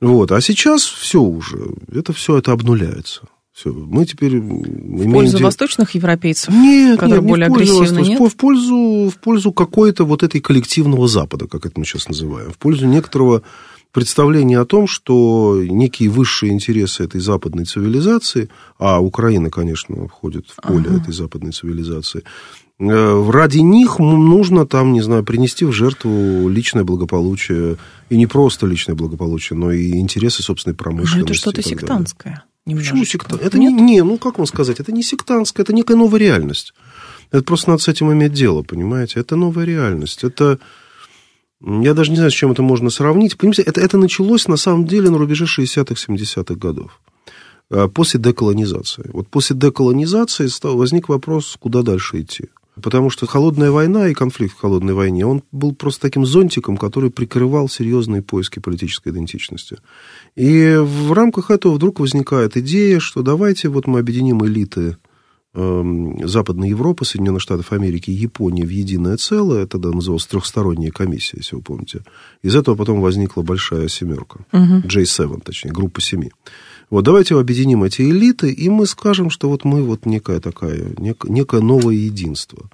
[0.00, 0.30] Вот.
[0.30, 3.22] А сейчас все уже, это все это обнуляется.
[3.56, 3.72] Все.
[3.72, 5.46] Мы теперь в пользу дел...
[5.46, 8.20] восточных европейцев, нет, которые нет, более агрессивны, нет?
[8.20, 12.58] В пользу, в пользу какой-то вот этой коллективного Запада, как это мы сейчас называем, в
[12.58, 13.42] пользу некоторого
[13.92, 20.60] представление о том, что некие высшие интересы этой западной цивилизации, а Украина, конечно, входит в
[20.60, 21.00] поле ага.
[21.00, 22.22] этой западной цивилизации,
[22.78, 27.76] э, ради них нужно там, не знаю, принести в жертву личное благополучие,
[28.10, 31.18] и не просто личное благополучие, но и интересы собственной промышленности.
[31.18, 32.44] Но это что-то сектантское.
[32.64, 33.46] Почему сектантское?
[33.46, 36.74] Это не, не, ну как вам сказать, это не сектантское, это некая новая реальность.
[37.30, 39.20] Это просто надо с этим иметь дело, понимаете?
[39.20, 40.24] Это новая реальность.
[40.24, 40.58] Это
[41.60, 43.36] я даже не знаю, с чем это можно сравнить.
[43.36, 47.00] Понимаете, это, это началось на самом деле на рубеже 60-х, 70-х годов.
[47.70, 49.10] Э, после деколонизации.
[49.12, 52.44] Вот после деколонизации стал, возник вопрос, куда дальше идти.
[52.80, 57.10] Потому что холодная война и конфликт в холодной войне, он был просто таким зонтиком, который
[57.10, 59.78] прикрывал серьезные поиски политической идентичности.
[60.36, 64.98] И в рамках этого вдруг возникает идея, что давайте вот мы объединим элиты
[65.56, 71.38] Западной Европы, Соединенных Штатов Америки и Японии в единое целое, это тогда называлась трехсторонняя комиссия,
[71.38, 72.02] если вы помните.
[72.42, 74.82] Из этого потом возникла большая семерка, uh-huh.
[74.86, 76.30] J7, точнее, группа семи.
[76.90, 81.60] Вот давайте объединим эти элиты, и мы скажем, что вот мы вот некое такая, некое
[81.60, 82.70] новое единство.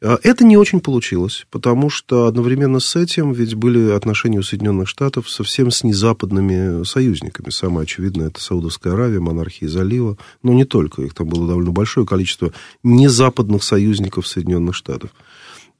[0.00, 4.88] А это не очень получилось, потому что одновременно с этим ведь были отношения у Соединенных
[4.88, 7.50] Штатов совсем с незападными союзниками.
[7.50, 11.02] Самое очевидное– это Саудовская Аравия, монархии залива, но не только.
[11.02, 12.52] Их там было довольно большое количество
[12.84, 15.10] незападных союзников Соединенных Штатов.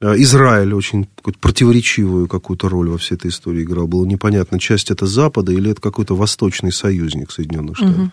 [0.01, 1.07] А Израиль очень
[1.41, 3.87] противоречивую какую-то роль во всей этой истории играл.
[3.87, 7.97] Было непонятно, часть это Запада или это какой-то восточный союзник Соединенных Штатов.
[7.97, 8.11] Угу.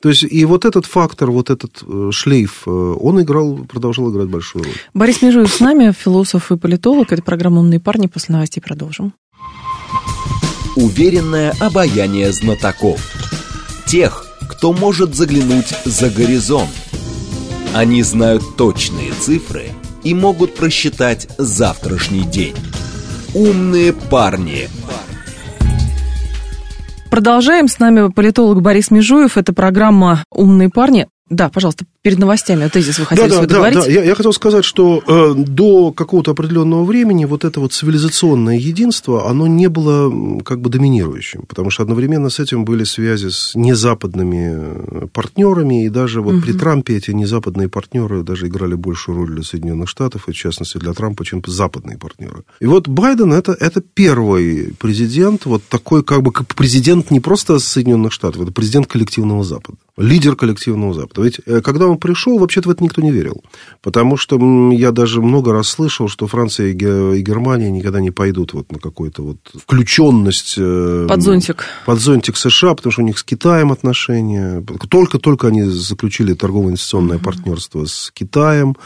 [0.00, 4.28] То есть, и вот этот фактор, вот этот э, шлейф, э, он играл, продолжал играть
[4.28, 4.74] большую роль.
[4.92, 7.12] Борис Межуев с нами, философ и политолог.
[7.12, 8.06] Это программа «Умные парни».
[8.06, 9.14] После новостей продолжим.
[10.76, 13.00] Уверенное обаяние знатоков.
[13.86, 16.70] Тех, кто может заглянуть за горизонт.
[17.74, 19.70] Они знают точные цифры
[20.04, 22.54] и могут просчитать завтрашний день.
[23.34, 24.68] «Умные парни»
[27.16, 27.66] Продолжаем.
[27.66, 29.38] С нами политолог Борис Межуев.
[29.38, 31.06] Это программа «Умные парни».
[31.30, 33.78] Да, пожалуйста, перед новостями тезис вы хотели да, да, договорить?
[33.80, 38.56] Да, я, я хотел сказать, что э, до какого-то определенного времени вот это вот цивилизационное
[38.58, 43.56] единство, оно не было как бы доминирующим, потому что одновременно с этим были связи с
[43.56, 46.42] незападными э, партнерами, и даже вот угу.
[46.42, 50.78] при Трампе эти незападные партнеры даже играли большую роль для Соединенных Штатов, и в частности
[50.78, 52.44] для Трампа, чем западные партнеры.
[52.60, 57.58] И вот Байден это, это первый президент, вот такой как бы как президент не просто
[57.58, 61.22] Соединенных Штатов, это президент коллективного Запада, лидер коллективного Запада.
[61.22, 63.42] Ведь э, когда он он пришел, вообще-то в это никто не верил.
[63.82, 64.38] Потому что
[64.72, 69.22] я даже много раз слышал, что Франция и Германия никогда не пойдут вот на какую-то
[69.22, 70.54] вот включенность...
[70.58, 71.64] Э, под зонтик.
[71.86, 74.62] Под зонтик США, потому что у них с Китаем отношения.
[74.88, 77.24] Только-только они заключили торгово-инвестиционное uh-huh.
[77.24, 78.76] партнерство с Китаем.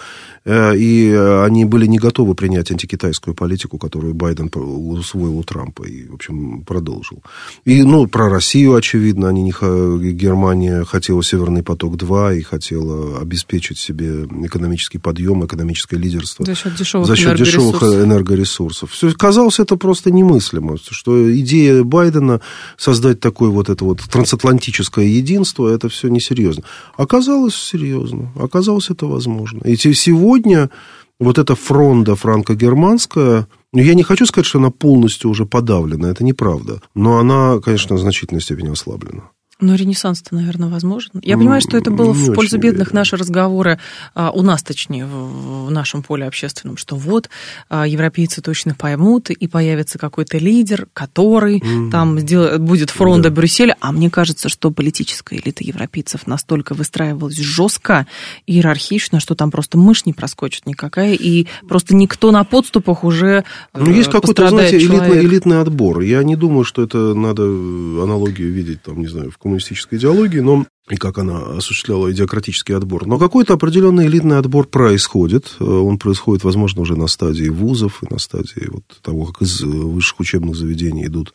[0.44, 6.06] Э, и они были не готовы принять антикитайскую политику, которую Байден усвоил у Трампа и,
[6.08, 7.22] в общем, продолжил.
[7.64, 14.24] И, ну, про Россию, очевидно, они не, Германия хотела «Северный поток-2» и хотела обеспечить себе
[14.44, 16.44] экономический подъем, экономическое лидерство.
[16.44, 17.80] За счет дешевых, за счет энергоресурсов.
[17.80, 18.92] дешевых энергоресурсов.
[18.92, 22.40] Все, казалось, это просто немыслимо, что идея Байдена
[22.76, 26.64] создать такое вот это вот трансатлантическое единство, это все несерьезно.
[26.96, 29.62] Оказалось серьезно, оказалось это возможно.
[29.64, 30.70] И сегодня
[31.18, 36.24] вот эта фронта франко-германская, ну, я не хочу сказать, что она полностью уже подавлена, это
[36.24, 39.30] неправда, но она, конечно, в значительной степени ослаблена.
[39.60, 41.12] Но ренессанс-то, наверное, возможен.
[41.22, 43.78] Я понимаю, что это было в пользу бедных наши разговоры,
[44.14, 47.28] а, у нас, точнее, в нашем поле общественном, что вот
[47.68, 51.90] а, европейцы точно поймут, и появится какой-то лидер, который mm.
[51.90, 53.28] там сделает, будет фронт да.
[53.28, 53.76] до Брюсселя.
[53.80, 58.06] А мне кажется, что политическая элита европейцев настолько выстраивалась жестко,
[58.46, 63.44] иерархично, что там просто мышь не проскочит никакая, и просто никто на подступах уже
[63.74, 66.00] Ну, есть какой-то, знаете, элитный, элитный отбор.
[66.00, 70.64] Я не думаю, что это надо аналогию видеть, там, не знаю, в коммунистической идеологии, но
[70.88, 73.06] и как она осуществляла идиократический отбор.
[73.06, 75.56] Но какой-то определенный элитный отбор происходит.
[75.58, 79.60] Э, он происходит, возможно, уже на стадии вузов и на стадии вот того, как из
[79.60, 81.32] высших учебных заведений идут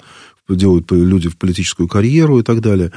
[0.47, 2.91] делают люди в политическую карьеру и так далее.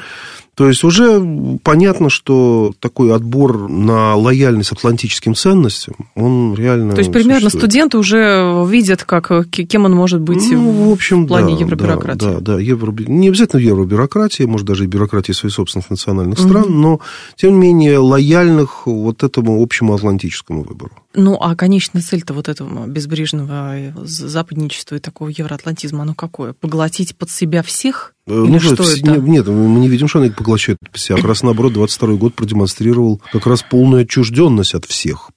[0.59, 1.23] То есть уже
[1.63, 7.63] понятно, что такой отбор на лояльность атлантическим ценностям, он реально То есть примерно существует.
[7.63, 12.19] студенты уже видят, как, кем он может быть ну, в, общем, в плане да, евробюрократии.
[12.19, 12.93] Да, да, да евро...
[13.07, 16.73] не обязательно евробюрократии, может даже и бюрократии своих собственных национальных стран, угу.
[16.73, 17.01] но
[17.37, 20.91] тем не менее лояльных вот этому общему атлантическому выбору.
[21.15, 26.53] Ну, а конечная цель-то вот этого безбрежного западничества и такого евроатлантизма, оно какое?
[26.53, 28.15] Поглотить под себя всех?
[28.29, 29.21] Э, ну, что это?
[29.21, 31.17] Нет, мы не видим, что они поглощают под себя.
[31.17, 35.31] Как раз наоборот, 22 год продемонстрировал как раз полную отчужденность от всех.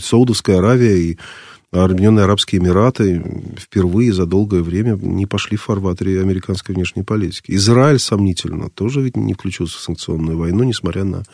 [0.00, 1.18] Саудовская Аравия и
[1.70, 3.22] Объединенные Арабские Эмираты
[3.58, 7.52] впервые за долгое время не пошли в фарватере американской внешней политики.
[7.52, 11.24] Израиль сомнительно тоже ведь не включился в санкционную войну, несмотря на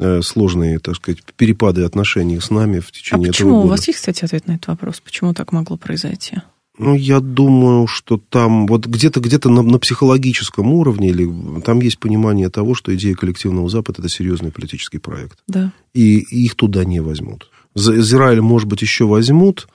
[0.00, 3.48] Э, сложные, так сказать, перепады отношений с нами в течение а почему?
[3.48, 3.66] этого года.
[3.66, 5.00] У вас есть, кстати, ответ на этот вопрос?
[5.00, 6.36] Почему так могло произойти?
[6.78, 11.28] Ну, я думаю, что там вот где-то где на, на психологическом уровне или
[11.62, 15.38] там есть понимание того, что идея коллективного Запада это серьезный политический проект.
[15.48, 15.72] Да.
[15.92, 17.50] И, и их туда не возьмут.
[17.74, 19.68] Израиль, может быть, еще возьмут,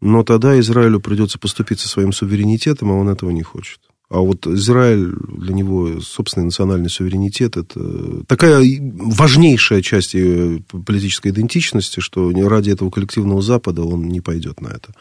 [0.00, 3.80] но тогда Израилю придется поступить со своим суверенитетом, а он этого не хочет.
[4.10, 10.16] А вот Израиль, для него собственный национальный суверенитет– это такая важнейшая часть
[10.84, 14.92] политической идентичности, что ради этого коллективного Запада он не пойдет на это.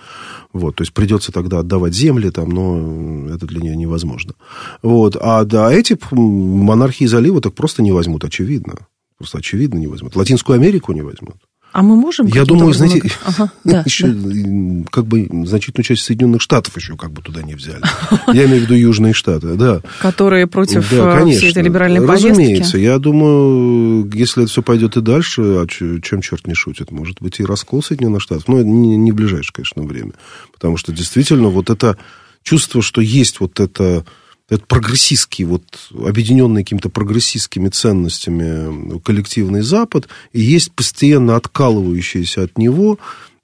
[0.53, 4.35] Вот, то есть придется тогда отдавать земли, там, но это для нее невозможно.
[4.83, 8.75] Вот, а да, эти монархии залива так просто не возьмут, очевидно.
[9.17, 10.15] Просто очевидно не возьмут.
[10.15, 11.35] Латинскую Америку не возьмут.
[11.71, 12.25] А мы можем...
[12.27, 14.86] Я думаю, знаете, ага, да, еще да.
[14.89, 17.82] как бы значительную часть Соединенных Штатов еще как бы туда не взяли.
[18.34, 19.82] Я имею в виду Южные Штаты, да.
[19.99, 21.39] Которые против да, конечно.
[21.39, 22.29] всей этой либеральной повестки.
[22.29, 22.77] Разумеется.
[22.77, 27.39] Я думаю, если это все пойдет и дальше, а чем черт не шутит, может быть
[27.39, 28.47] и раскол Соединенных Штатов.
[28.47, 30.13] Но не, не в ближайшее, конечно, время.
[30.51, 31.97] Потому что действительно вот это
[32.41, 34.05] чувство, что есть вот это
[34.49, 42.97] этот прогрессистский, вот, объединенный какими-то прогрессистскими ценностями коллективный Запад, и есть постоянно откалывающиеся от него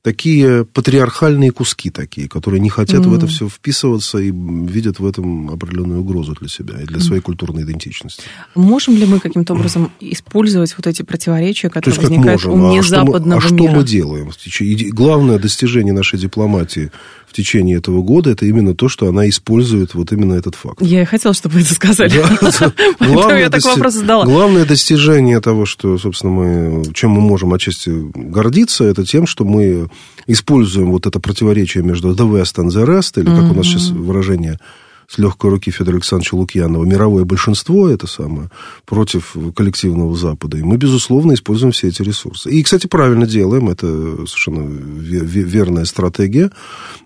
[0.05, 3.09] такие патриархальные куски такие, которые не хотят mm.
[3.09, 7.21] в это все вписываться и видят в этом определенную угрозу для себя и для своей
[7.21, 7.25] mm.
[7.25, 8.21] культурной идентичности.
[8.53, 12.65] Можем ли мы каким-то образом использовать вот эти противоречия, которые есть, возникают можем?
[12.65, 13.71] у а незападного что мы, а мира?
[13.71, 14.91] что мы делаем?
[14.93, 16.91] Главное достижение нашей дипломатии
[17.27, 20.81] в течение этого года это именно то, что она использует вот именно этот факт.
[20.81, 22.13] Я и хотела, чтобы вы это сказали.
[23.39, 24.23] я такой вопрос задала.
[24.23, 29.89] Главное достижение того, что, собственно, мы, чем мы можем отчасти гордиться, это тем, что мы
[30.27, 33.89] используем вот это противоречие между the West and the rest, или как у нас сейчас
[33.89, 34.59] выражение
[35.07, 38.49] с легкой руки Федора Александровича Лукьянова, мировое большинство это самое,
[38.85, 40.57] против коллективного Запада.
[40.57, 42.49] И мы, безусловно, используем все эти ресурсы.
[42.49, 43.87] И, кстати, правильно делаем, это
[44.25, 46.51] совершенно верная стратегия.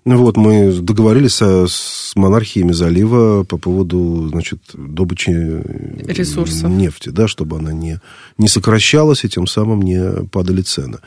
[0.04, 5.30] Вот, мы договорились со, с монархиями залива по поводу, значит, добычи
[6.10, 6.70] Ресурсов.
[6.70, 8.00] нефти, да, чтобы она не,
[8.38, 10.98] не сокращалась и тем самым не падали цены.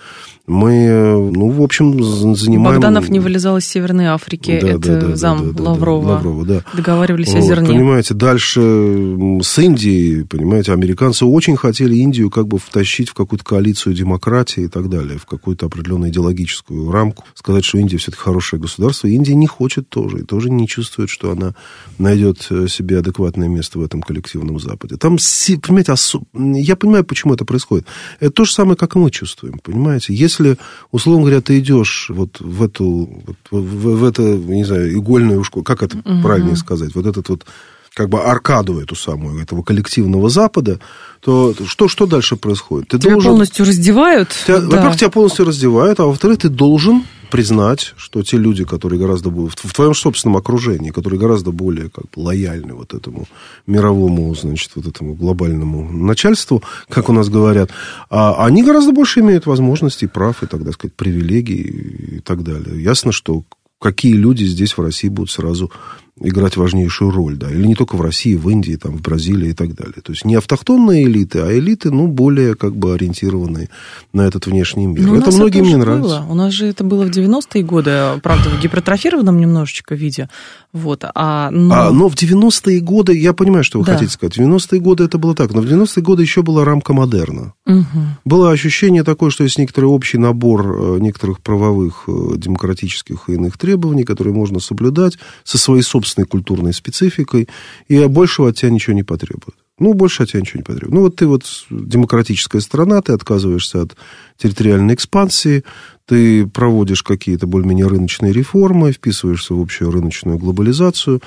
[0.46, 2.04] Мы, ну, в общем,
[2.36, 2.76] занимаем...
[2.76, 6.10] Богданов не вылезал из Северной Африки, да, это да, да, зам да, да, Лаврова.
[6.10, 6.64] Лаврова да.
[6.74, 7.68] Договаривались вот, о зерне.
[7.70, 13.96] Понимаете, дальше с Индией, понимаете, американцы очень хотели Индию как бы втащить в какую-то коалицию
[13.96, 17.24] демократии и так далее, в какую-то определенную идеологическую рамку.
[17.36, 19.08] Сказать, что Индия все-таки хорошее государство.
[19.08, 21.54] Индия не хочет тоже, и тоже не чувствует, что она
[21.98, 24.98] найдет э, себе адекватное место в этом коллективном Западе.
[24.98, 25.18] Там,
[25.62, 26.24] понимаете, особ...
[26.34, 27.86] я понимаю, почему это происходит.
[28.20, 30.14] Это то же самое, как и мы чувствуем, понимаете.
[30.14, 30.58] Если если,
[30.92, 35.62] условно говоря, ты идешь вот в эту, вот, в, в это, не знаю, игольное ушко,
[35.62, 36.22] как это угу.
[36.22, 37.46] правильнее сказать, вот этот вот
[37.94, 40.80] как бы аркаду эту самую, этого коллективного Запада,
[41.22, 42.88] то что, что дальше происходит?
[42.88, 43.32] Ты тебя должен...
[43.32, 44.30] полностью раздевают.
[44.46, 44.68] Тебя, да.
[44.68, 49.50] Во-первых, тебя полностью раздевают, а во-вторых, ты должен признать, что те люди, которые гораздо более,
[49.50, 53.26] в твоем собственном окружении, которые гораздо более как бы, лояльны вот этому
[53.66, 57.72] мировому, значит, вот этому глобальному начальству, как у нас говорят,
[58.12, 62.84] а они гораздо больше имеют возможностей, прав и, так сказать, привилегий и так далее.
[62.84, 63.42] Ясно, что
[63.80, 65.72] какие люди здесь в России будут сразу
[66.20, 69.54] играть важнейшую роль, да, или не только в России, в Индии, там, в Бразилии и
[69.54, 70.02] так далее.
[70.04, 73.70] То есть не автохтонные элиты, а элиты, ну, более как бы ориентированные
[74.14, 75.08] на этот внешний мир.
[75.08, 76.22] Но это многим не нравится.
[76.22, 76.26] Было.
[76.30, 80.30] У нас же это было в 90-е годы, правда, в гипертрофированном немножечко виде.
[80.72, 81.76] Вот, а, но...
[81.76, 83.94] А, но в 90-е годы, я понимаю, что вы да.
[83.94, 86.94] хотите сказать, в 90-е годы это было так, но в 90-е годы еще была рамка
[86.94, 87.54] модерна.
[87.66, 87.86] Угу.
[88.26, 93.58] Было ощущение такое, что есть некоторый общий набор э, некоторых правовых, э, демократических и иных
[93.58, 97.48] требований, которые можно соблюдать со своей собственной культурной спецификой,
[97.88, 99.56] и большего от тебя ничего не потребует.
[99.80, 100.94] Ну, больше от тебя ничего не потребует.
[100.94, 103.98] Ну, вот ты вот демократическая страна, ты отказываешься от
[104.38, 105.64] территориальной экспансии,
[106.06, 111.22] ты проводишь какие-то более-менее рыночные реформы, вписываешься в общую рыночную глобализацию,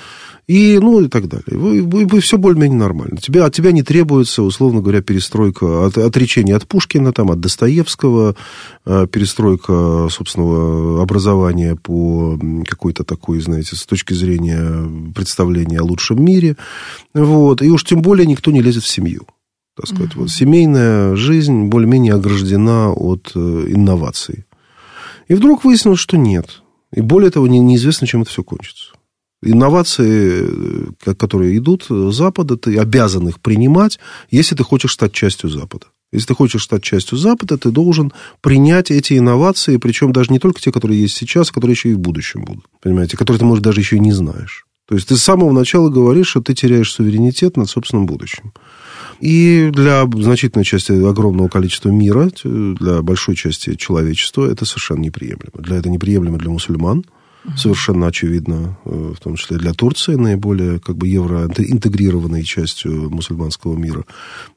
[0.47, 1.57] и, ну, и так далее.
[1.57, 3.17] Вы, вы, вы все более-менее нормально.
[3.17, 8.35] Тебя, от тебя не требуется, условно говоря, перестройка, от, отречение от Пушкина, там, от Достоевского,
[8.85, 16.55] э, перестройка собственного образования по какой-то такой, знаете, с точки зрения представления о лучшем мире.
[17.15, 17.63] Вот.
[17.63, 19.25] И уж тем более никто не лезет в семью.
[19.75, 20.11] Так сказать.
[20.11, 20.19] Mm-hmm.
[20.19, 24.46] Вот семейная жизнь более-менее ограждена от э, инноваций.
[25.27, 26.61] И вдруг выяснилось, что нет.
[26.93, 28.93] И более того, не, неизвестно, чем это все кончится.
[29.43, 30.45] Инновации,
[31.05, 33.99] э, которые идут Запада, ты обязан их принимать,
[34.31, 35.87] если ты хочешь стать частью Запада.
[36.11, 40.61] Если ты хочешь стать частью Запада, ты должен принять эти инновации, причем даже не только
[40.61, 42.65] те, которые есть сейчас, а которые еще и в будущем будут.
[42.81, 44.65] Понимаете, которые ты, может, даже еще и не знаешь.
[44.87, 48.53] То есть ты с самого начала говоришь, что ты теряешь суверенитет над собственным будущим.
[49.19, 55.59] И для значительной части огромного количества мира, для большой части человечества это совершенно неприемлемо.
[55.59, 57.05] Для это неприемлемо для мусульман,
[57.55, 64.03] совершенно очевидно, э, в том числе для Турции, наиболее как бы евроинтегрированной частью мусульманского мира.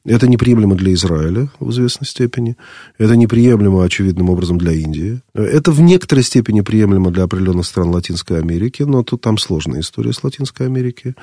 [0.05, 2.57] Это неприемлемо для Израиля в известной степени.
[2.97, 5.21] Это неприемлемо, очевидным образом, для Индии.
[5.33, 10.11] Это в некоторой степени приемлемо для определенных стран Латинской Америки, но тут там сложная история
[10.11, 11.15] с Латинской Америки.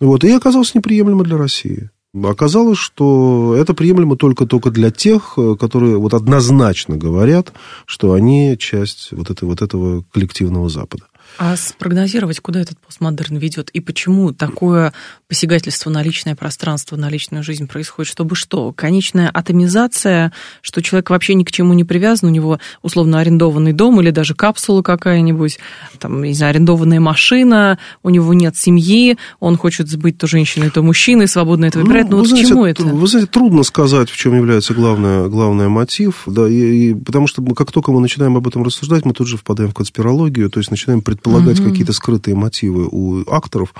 [0.00, 0.24] Вот.
[0.24, 1.90] И оказалось неприемлемо для России.
[2.24, 7.52] Оказалось, что это приемлемо только, только для тех, э, которые вот однозначно говорят,
[7.84, 11.04] что они часть вот, этой, вот этого коллективного Запада.
[11.38, 14.92] А спрогнозировать, куда этот постмодерн ведет и почему такое
[15.28, 18.72] посягательство на личное пространство, на личную жизнь происходит, чтобы что?
[18.72, 24.00] Конечная атомизация, что человек вообще ни к чему не привязан, у него условно арендованный дом
[24.00, 25.58] или даже капсула какая-нибудь,
[25.98, 30.82] там, не знаю, арендованная машина, у него нет семьи, он хочет быть то женщиной, то
[30.82, 32.06] мужчиной, свободно это выбирать.
[32.06, 32.82] Ну, ну вот знаете, к чему это?
[32.82, 37.42] Вы знаете, трудно сказать, в чем является главный, главный мотив, да, и, и, потому что
[37.54, 40.70] как только мы начинаем об этом рассуждать, мы тут же впадаем в конспирологию, то есть
[40.70, 41.70] начинаем предполагать предполагать угу.
[41.70, 43.74] какие-то скрытые мотивы у акторов.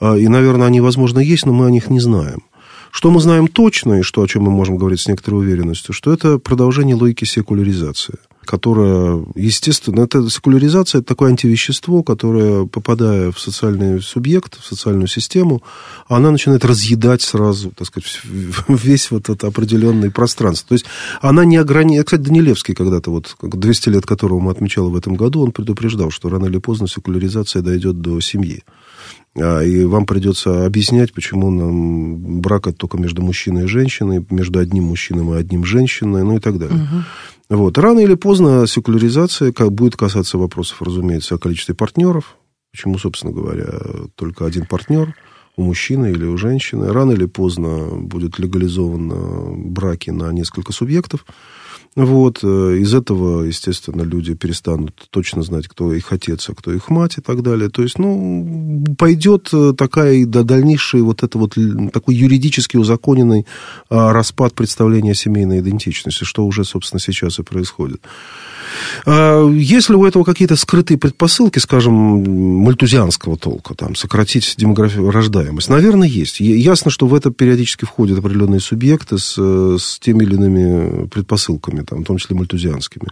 [0.00, 2.42] А, и, наверное, они, возможно, есть, но мы о них не знаем.
[2.90, 6.12] Что мы знаем точно, и что, о чем мы можем говорить с некоторой уверенностью, что
[6.12, 14.02] это продолжение логики секуляризации которая, естественно, это секуляризация, это такое антивещество, которое, попадая в социальный
[14.02, 15.62] субъект, в социальную систему,
[16.08, 18.20] она начинает разъедать сразу, так сказать,
[18.68, 20.70] весь вот это определенное пространство.
[20.70, 20.86] То есть
[21.20, 22.04] она не ограничена...
[22.04, 26.28] Кстати, Данилевский когда-то, вот 200 лет которого мы отмечали в этом году, он предупреждал, что
[26.28, 28.62] рано или поздно секуляризация дойдет до семьи.
[29.34, 34.58] А, и вам придется объяснять, почему нам брак это только между мужчиной и женщиной, между
[34.58, 36.76] одним мужчиной и одним женщиной, ну и так далее.
[36.76, 37.02] Угу.
[37.52, 37.76] Вот.
[37.76, 42.38] Рано или поздно секуляризация будет касаться вопросов, разумеется, о количестве партнеров.
[42.70, 43.78] Почему, собственно говоря,
[44.14, 45.14] только один партнер
[45.56, 46.90] у мужчины или у женщины.
[46.90, 51.26] Рано или поздно будет легализованы браки на несколько субъектов.
[51.94, 56.88] Вот, э, из этого, естественно, люди перестанут точно знать, кто их отец, а кто их
[56.88, 57.68] мать и так далее.
[57.68, 61.58] То есть, ну, пойдет э, такая до дальнейшей вот это вот
[61.92, 63.46] такой юридически узаконенный
[63.90, 68.00] а, распад представления семейной идентичности, что уже, собственно, сейчас и происходит.
[69.04, 71.94] А, если у этого какие-то скрытые предпосылки, скажем,
[72.62, 76.40] мальтузианского толка, там, сократить демографию, рождаемость, наверное, есть.
[76.40, 82.02] Ясно, что в это периодически входят определенные субъекты с, с теми или иными предпосылками, там,
[82.02, 83.08] в том числе мальтузианскими.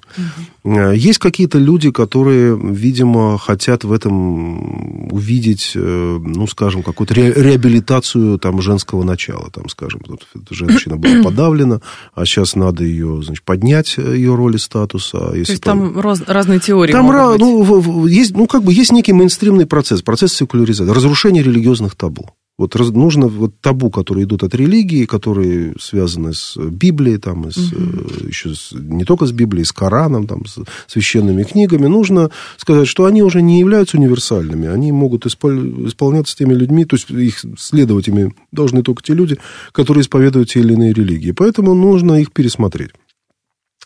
[0.64, 0.92] Угу.
[0.92, 8.38] Есть какие-то люди, которые, видимо, хотят в этом увидеть, э, ну, скажем, какую-то ре реабилитацию
[8.38, 9.50] там, женского начала.
[9.50, 11.80] Там, скажем, вот, женщина была подавлена,
[12.14, 15.10] а сейчас надо ее значит, поднять, э, ее роль и статус.
[15.14, 18.72] А если То есть там раз, разные теории Там ra- ну, есть, ну, как бы
[18.72, 22.30] есть некий мейнстримный процесс, процесс секуляризации, разрушение религиозных табу.
[22.60, 27.52] Вот раз, нужно вот табу, которые идут от религии, которые связаны с Библией, там, и
[27.52, 28.28] с, угу.
[28.28, 33.06] еще с, не только с Библией, с Кораном, там, с священными книгами, нужно сказать, что
[33.06, 38.08] они уже не являются универсальными, они могут испол- исполняться теми людьми, то есть их следовать
[38.08, 39.38] ими должны только те люди,
[39.72, 41.30] которые исповедуют те или иные религии.
[41.30, 42.90] Поэтому нужно их пересмотреть.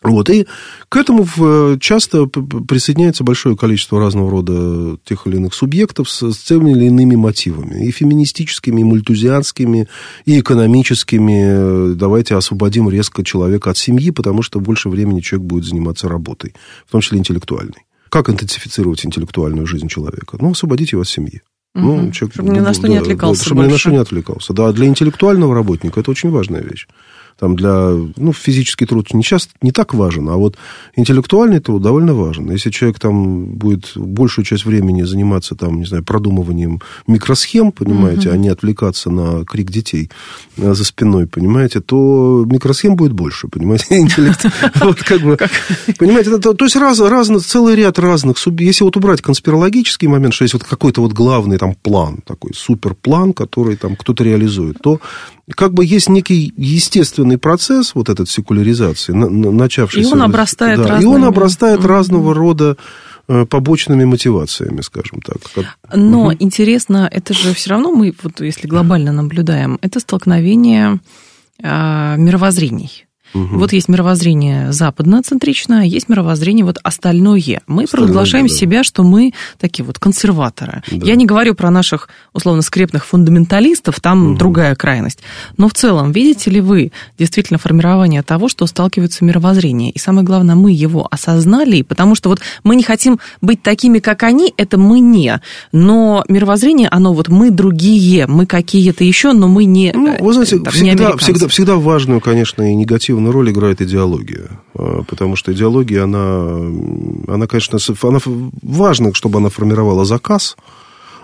[0.05, 0.47] Вот, и
[0.91, 1.27] к этому
[1.79, 7.17] часто присоединяется большое количество разного рода тех или иных субъектов с, с теми или иными
[7.17, 7.87] мотивами.
[7.87, 9.89] И феминистическими, и мультузианскими,
[10.27, 11.95] и экономическими.
[11.95, 16.55] Давайте освободим резко человека от семьи, потому что больше времени человек будет заниматься работой,
[16.87, 17.87] в том числе интеллектуальной.
[18.11, 20.37] Как интенсифицировать интеллектуальную жизнь человека?
[20.39, 21.41] Ну, освободить его от семьи.
[21.75, 21.85] Угу.
[21.85, 23.41] Ну, человек, чтобы ни на что да, не отвлекался.
[23.41, 23.69] Да, чтобы больше.
[23.69, 24.53] ни на что не отвлекался.
[24.53, 26.87] Да, для интеллектуального работника это очень важная вещь
[27.39, 30.57] там для, ну, физический труд не часто не так важен, а вот
[30.97, 32.51] интеллектуальный труд довольно важен.
[32.51, 38.35] Если человек там будет большую часть времени заниматься там, не знаю, продумыванием микросхем, понимаете, угу.
[38.35, 40.11] а не отвлекаться на крик детей
[40.57, 44.45] э, за спиной, понимаете, то микросхем будет больше, понимаете, интеллект.
[44.77, 45.37] Вот как бы,
[45.99, 50.55] понимаете, то есть раз, раз, целый ряд разных, если вот убрать конспирологический момент, что есть
[50.55, 55.01] вот какой-то вот главный там план, такой суперплан, который там кто-то реализует, то
[55.55, 60.09] как бы есть некий естественный процесс, вот этот секуляризации, начавшийся...
[60.09, 61.03] И он обрастает да, разными...
[61.03, 61.87] И он обрастает mm-hmm.
[61.87, 62.77] разного рода
[63.29, 65.39] э, побочными мотивациями, скажем так.
[65.95, 66.37] Но угу.
[66.39, 71.01] интересно, это же все равно мы, вот если глобально наблюдаем, это столкновение
[71.63, 73.04] э, мировоззрений.
[73.35, 73.59] Угу.
[73.59, 77.63] Вот есть мировоззрение западноцентричное, есть мировоззрение вот остальное.
[77.67, 78.55] Мы остальное, провозглашаем да.
[78.55, 80.83] себя, что мы такие вот консерваторы.
[80.91, 81.07] Да.
[81.07, 84.39] Я не говорю про наших, условно, скрепных фундаменталистов, там угу.
[84.39, 85.21] другая крайность.
[85.57, 89.91] Но в целом, видите ли вы действительно формирование того, что сталкиваются мировоззрение?
[89.91, 94.23] И самое главное, мы его осознали, потому что вот мы не хотим быть такими, как
[94.23, 95.41] они, это мы не.
[95.73, 100.59] Но мировоззрение, оно вот мы другие, мы какие-то еще, но мы не Ну, вы знаете,
[100.59, 104.51] там, всегда, всегда, всегда важную, конечно, и негативную определенную роль играет идеология.
[104.75, 106.57] А, потому что идеология, она,
[107.29, 108.19] она конечно, она,
[108.63, 110.57] важно, чтобы она формировала заказ,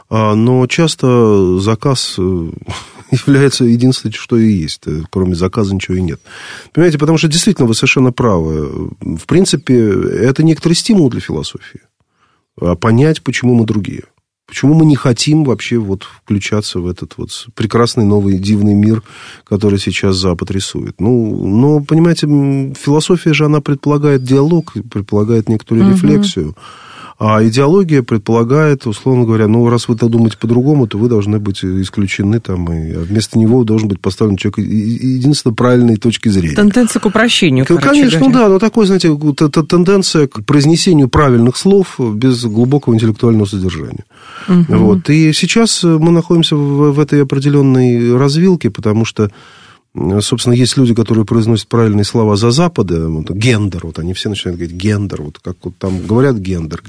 [0.08, 2.50] а, но часто заказ э,
[3.26, 4.84] является единственным, что и есть.
[5.10, 6.20] Кроме заказа ничего и нет.
[6.72, 8.90] Понимаете, потому что действительно вы совершенно правы.
[9.00, 11.80] В принципе, это некоторый стимул для философии.
[12.60, 14.02] А понять, почему мы другие.
[14.50, 19.00] Почему мы не хотим вообще вот включаться в этот вот прекрасный новый дивный мир,
[19.48, 21.00] который сейчас Запад рисует?
[21.00, 22.26] Ну, но, понимаете,
[22.74, 25.92] философия же, она предполагает диалог, предполагает некоторую угу.
[25.94, 26.56] рефлексию.
[27.22, 32.40] А идеология предполагает, условно говоря, ну, раз вы думаете по-другому, то вы должны быть исключены
[32.40, 36.56] там, и вместо него должен быть поставлен человек единственно правильной точки зрения.
[36.56, 38.38] Тенденция к упрощению, Конечно, говоря.
[38.38, 39.14] да, но такой, знаете,
[39.68, 44.06] тенденция к произнесению правильных слов без глубокого интеллектуального содержания.
[44.48, 44.64] Угу.
[44.78, 45.10] Вот.
[45.10, 49.30] И сейчас мы находимся в, в этой определенной развилке, потому что
[50.20, 54.56] Собственно, есть люди, которые произносят правильные слова за Запада, вот, гендер, вот они все начинают
[54.60, 56.80] говорить гендер, вот как вот там говорят гендер.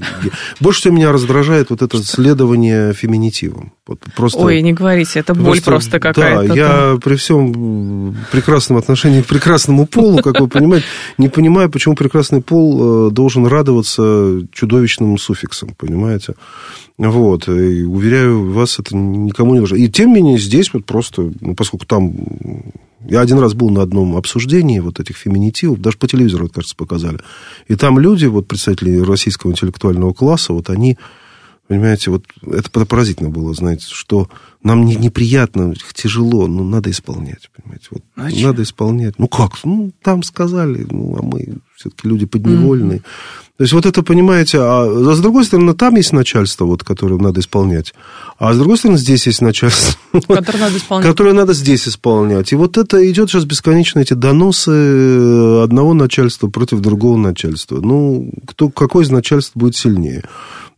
[0.60, 3.74] Больше всего меня раздражает вот это следование феминитивом.
[3.88, 6.48] Вот просто, Ой, не говорите, это боль просто, просто какая-то.
[6.48, 10.86] Да, я при всем прекрасном отношении к прекрасному полу, как вы понимаете,
[11.18, 16.36] не понимаю, почему прекрасный пол э, должен радоваться чудовищным суффиксом, понимаете?
[17.00, 19.76] Вот, и уверяю вас, это никому не нужно.
[19.78, 22.14] И тем не менее, здесь вот просто, ну, поскольку там
[23.06, 27.20] я один раз был на одном обсуждении вот этих феминитивов, даже по телевизору, кажется, показали.
[27.68, 30.98] И там люди, вот представители российского интеллектуального класса, вот они,
[31.68, 34.30] понимаете, вот это поразительно было, знаете, что
[34.64, 37.88] нам не, неприятно, тяжело, но надо исполнять, понимаете.
[37.92, 39.18] Вот, а надо исполнять.
[39.18, 39.64] Ну как?
[39.64, 43.00] Ну, там сказали, ну, а мы все-таки люди подневольные.
[43.00, 43.51] Mm-hmm.
[43.62, 47.20] То есть вот это, понимаете, а, а с другой стороны, там есть начальство, вот, которое
[47.20, 47.94] надо исполнять,
[48.40, 51.08] а с другой стороны, здесь есть начальство, которое надо, исполнять.
[51.08, 52.52] которое надо здесь исполнять.
[52.54, 57.80] И вот это идет сейчас бесконечно, эти доносы одного начальства против другого начальства.
[57.80, 60.24] Ну, кто, какое из начальств будет сильнее?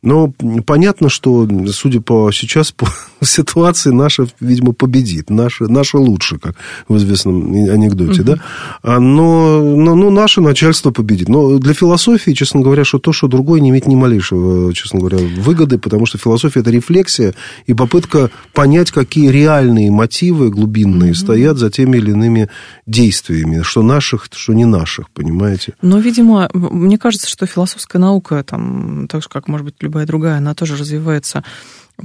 [0.03, 0.33] Но
[0.65, 2.87] понятно, что, судя по сейчас по
[3.23, 5.29] ситуации, наша, видимо, победит.
[5.29, 6.55] Наша, наша лучше, как
[6.89, 8.31] в известном анекдоте, угу.
[8.31, 8.39] да?
[8.83, 11.29] А, но, но, но наше начальство победит.
[11.29, 15.17] Но для философии, честно говоря, что то, что другое, не имеет ни малейшего, честно говоря,
[15.17, 17.33] выгоды, потому что философия– это рефлексия
[17.65, 21.17] и попытка понять, какие реальные мотивы глубинные угу.
[21.17, 22.49] стоят за теми или иными
[22.85, 25.75] действиями, что наших, что не наших, понимаете?
[25.81, 30.37] Но, видимо, мне кажется, что философская наука, там, так же, как, может быть, любая другая,
[30.37, 31.43] она тоже развивается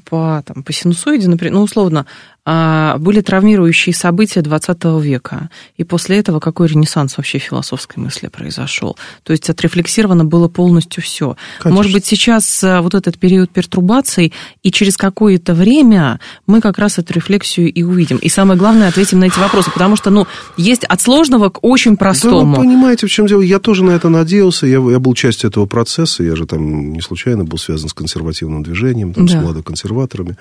[0.05, 2.05] по, там, по синусоиде, например, ну, условно,
[2.47, 5.51] были травмирующие события 20 века.
[5.77, 8.97] И после этого какой ренессанс вообще философской мысли произошел?
[9.23, 11.37] То есть отрефлексировано было полностью все.
[11.65, 14.33] Может быть, сейчас а, вот этот период пертурбаций,
[14.63, 18.17] и через какое-то время мы как раз эту рефлексию и увидим.
[18.17, 20.27] И самое главное, ответим на эти вопросы, потому что, ну,
[20.57, 22.55] есть от сложного к очень простому.
[22.55, 23.43] Да, вы понимаете, в чем дело?
[23.43, 27.01] Я тоже на это надеялся, я, я был частью этого процесса, я же там не
[27.01, 29.33] случайно был связан с консервативным движением, там, да.
[29.33, 30.37] с младоконсерваторами.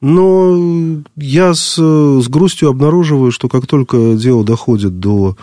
[0.00, 5.36] Но я с, с грустью обнаруживаю, что как только дело доходит до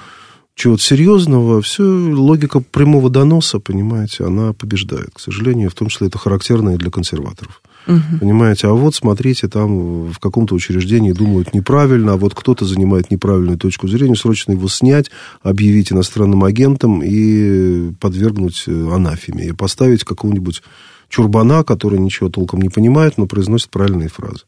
[0.55, 5.12] чего-то серьезного, все логика прямого доноса, понимаете, она побеждает.
[5.14, 7.62] К сожалению, в том числе это характерно и для консерваторов.
[7.88, 8.20] Угу.
[8.20, 13.58] Понимаете, а вот смотрите, там в каком-то учреждении думают неправильно, а вот кто-то занимает неправильную
[13.58, 15.10] точку зрения, срочно его снять,
[15.41, 20.64] объявить иностранным агентом и подвергнуть э, анафеме, и поставить какого-нибудь
[21.10, 24.43] чурбана, который ничего толком не понимает, но произносит правильные фразы.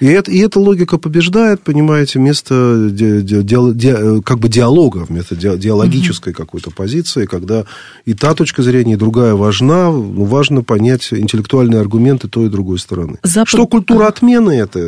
[0.00, 5.36] И, это, и эта логика побеждает, понимаете, вместо ди, ди, ди, как бы диалога, вместо
[5.36, 6.42] ди, диалогической угу.
[6.42, 7.64] какой-то позиции, когда
[8.04, 12.78] и та точка зрения, и другая важна, ну, важно понять интеллектуальные аргументы той и другой
[12.78, 13.18] стороны.
[13.22, 13.48] Запад...
[13.48, 14.80] Что культура отмены это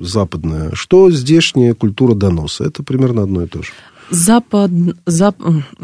[0.00, 3.70] западная, что здешняя культура доноса, это примерно одно и то же.
[4.10, 4.70] Запад,
[5.06, 5.36] зап,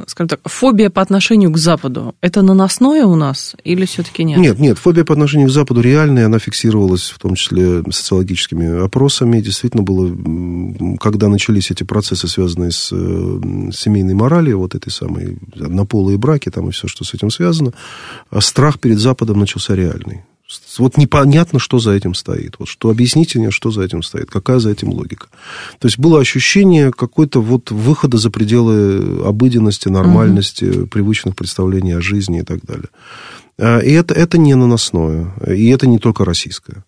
[0.07, 4.39] скажем так, фобия по отношению к Западу, это наносное у нас или все-таки нет?
[4.39, 9.41] Нет, нет, фобия по отношению к Западу реальная, она фиксировалась в том числе социологическими опросами.
[9.41, 16.19] Действительно было, когда начались эти процессы, связанные с, с семейной моралью, вот этой самой однополые
[16.19, 17.73] браки там и все, что с этим связано,
[18.39, 20.25] страх перед Западом начался реальный.
[20.79, 22.57] Вот непонятно, что за этим стоит.
[22.59, 25.29] Вот что объясните мне, что за этим стоит, какая за этим логика.
[25.79, 30.87] То есть было ощущение какой-то вот выхода за пределы обыденности, нормальности, угу.
[30.87, 32.89] привычных представлений о жизни и так далее.
[33.59, 36.85] А, и это, это не наносное, и это не только российское.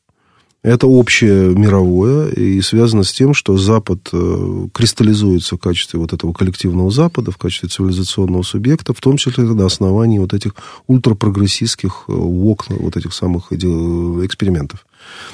[0.63, 6.33] Это общее мировое и связано с тем, что Запад э, кристаллизуется в качестве вот этого
[6.33, 10.55] коллективного Запада, в качестве цивилизационного субъекта, в том числе на основании вот этих
[10.87, 14.87] ультрапрогрессистских э, окон, вот этих самых экспериментов.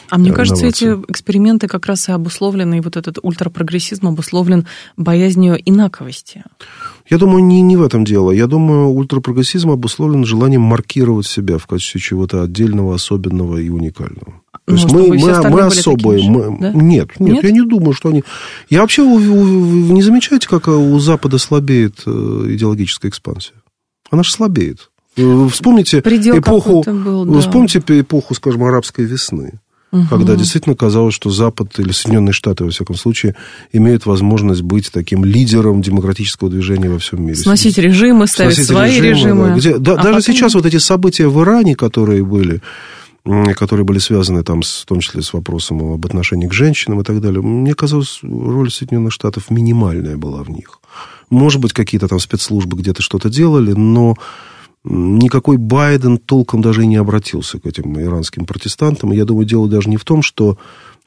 [0.09, 4.67] А мне кажется, эти эксперименты как раз и обусловлены, и вот этот ультрапрогрессизм обусловлен
[4.97, 6.43] боязнью инаковости.
[7.11, 8.31] Я думаю, не, не в этом дело.
[8.31, 14.41] Я думаю, ультрапрогрессизм обусловлен желанием маркировать себя в качестве чего-то отдельного, особенного и уникального.
[14.69, 16.29] То есть мы, мы, мы особые.
[16.29, 16.59] Мы...
[16.61, 16.73] Да?
[16.73, 18.23] Нет, нет, нет, я не думаю, что они...
[18.69, 19.03] Я вообще...
[19.03, 22.11] Вы не замечаете, как у Запада слабеет э,
[22.51, 23.55] идеологическая экспансия?
[24.11, 24.91] Она же слабеет.
[25.17, 26.85] Э, вспомните Предел эпоху...
[26.87, 27.41] Был, да.
[27.41, 29.61] Вспомните эпоху, скажем, арабской весны.
[29.91, 30.07] Угу.
[30.11, 33.37] Когда действительно казалось, что Запад или Соединенные Штаты, во всяком случае,
[33.73, 37.37] имеют возможность быть таким лидером демократического движения во всем мире.
[37.37, 39.09] Сносить режимы, ставить Сносить свои режимы.
[39.09, 39.49] режимы.
[39.49, 40.35] Да, где, да, а даже потом...
[40.35, 42.61] сейчас вот эти события в Иране, которые были,
[43.57, 47.05] которые были связаны там, с, в том числе с вопросом об отношении к женщинам и
[47.05, 50.81] так далее, мне казалось, роль Соединенных Штатов минимальная была в них.
[51.31, 54.17] Может быть, какие-то там спецслужбы где-то что-то делали, но
[54.85, 59.13] никакой Байден толком даже и не обратился к этим иранским протестантам.
[59.13, 60.57] Я думаю, дело даже не в том, что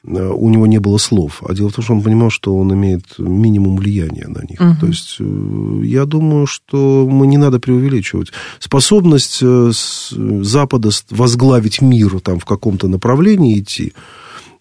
[0.04, 3.18] у него не было слов, а дело в том, что он понимал, что он имеет
[3.18, 4.60] минимум влияния на них.
[4.60, 4.80] Угу.
[4.80, 8.32] То есть э, я думаю, что мы не надо преувеличивать.
[8.58, 13.92] Способность э, Запада возглавить мир там, в каком-то направлении идти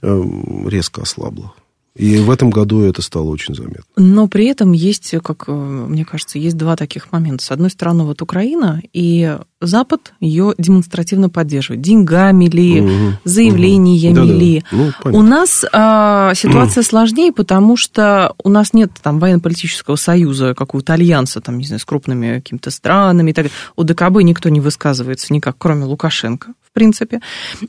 [0.03, 1.53] резко ослабла.
[1.95, 3.83] И в этом году это стало очень заметно.
[3.97, 7.43] Но при этом есть, как мне кажется, есть два таких момента.
[7.43, 11.81] С одной стороны, вот Украина, и Запад ее демонстративно поддерживает.
[11.81, 14.31] Деньгами ли, угу, заявлениями угу.
[14.31, 14.63] ли.
[14.71, 20.93] Ну, у нас а, ситуация сложнее, потому что у нас нет там военно-политического союза, какого-то
[20.93, 23.57] альянса, там, не знаю, с крупными какими-то странами и так далее.
[23.75, 27.19] У ДКБ никто не высказывается никак, кроме Лукашенко в принципе.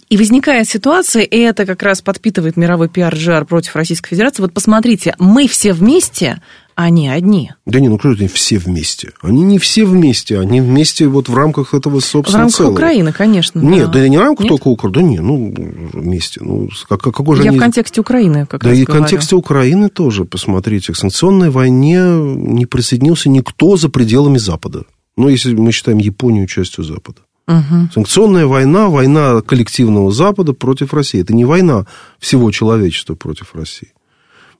[0.08, 4.42] И возникает ситуация, и это как раз подпитывает мировой пиар-джар против Российской Федерации.
[4.42, 6.40] Вот посмотрите, мы все вместе,
[6.76, 7.50] они одни.
[7.66, 9.12] Да не, ну кто это все вместе?
[9.20, 12.72] Они не все вместе, они вместе вот в рамках этого собственного В рамках целого.
[12.72, 13.58] Украины, конечно.
[13.58, 14.50] Нет, да, да не в рамках Нет?
[14.50, 15.52] только Украины, да не, ну
[15.92, 16.40] вместе.
[16.42, 17.58] Ну, как, какой же Я они...
[17.58, 20.92] в контексте Украины как да раз и в контексте Украины тоже, посмотрите.
[20.92, 24.84] К санкционной войне не присоединился никто за пределами Запада.
[25.16, 27.18] Ну, если мы считаем Японию частью Запада.
[27.58, 27.92] Угу.
[27.94, 31.20] Санкционная война, война коллективного Запада против России.
[31.20, 31.86] Это не война
[32.18, 33.92] всего человечества против России.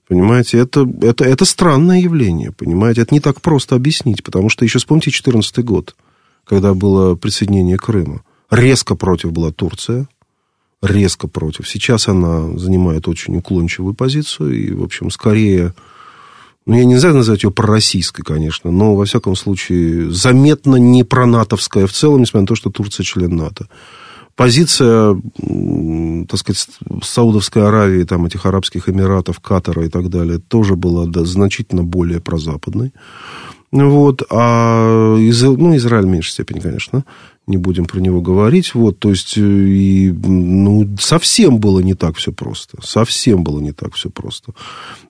[0.07, 4.79] Понимаете, это, это, это странное явление, понимаете, это не так просто объяснить, потому что еще
[4.79, 5.95] вспомните 2014 год,
[6.43, 8.21] когда было присоединение Крыма.
[8.51, 10.07] Резко против была Турция,
[10.81, 11.67] резко против.
[11.69, 15.73] Сейчас она занимает очень уклончивую позицию, и, в общем, скорее
[16.65, 21.87] ну, я не знаю назвать ее пророссийской, конечно, но, во всяком случае, заметно не пронатовская
[21.87, 23.67] в целом, несмотря на то, что Турция член НАТО.
[24.35, 25.21] позиция,
[26.27, 26.67] так сказать,
[27.03, 32.19] Саудовской Аравии, там, этих Арабских Эмиратов, Катара и так далее, тоже была да, значительно более
[32.19, 32.93] прозападной.
[33.71, 37.05] Вот, а ну, Израиль в меньшей степени, конечно,
[37.45, 38.73] не будем про него говорить.
[38.73, 42.77] Вот, то есть, э, и, ну, совсем было не так все просто.
[42.83, 44.53] Совсем было не так все просто.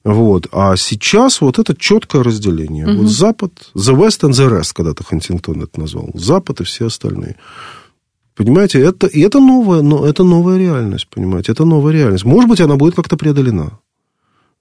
[0.04, 0.48] Вот.
[0.52, 2.88] А сейчас вот это четкое разделение.
[2.88, 3.04] Угу.
[3.04, 6.10] Вот Запад, the West and the rest, когда-то Хантингтон это назвал.
[6.14, 7.36] Запад и все остальные.
[8.36, 12.26] Понимаете, это, и это новая, но это новая реальность, понимаете, это новая реальность.
[12.26, 13.80] Может быть, она будет как-то преодолена.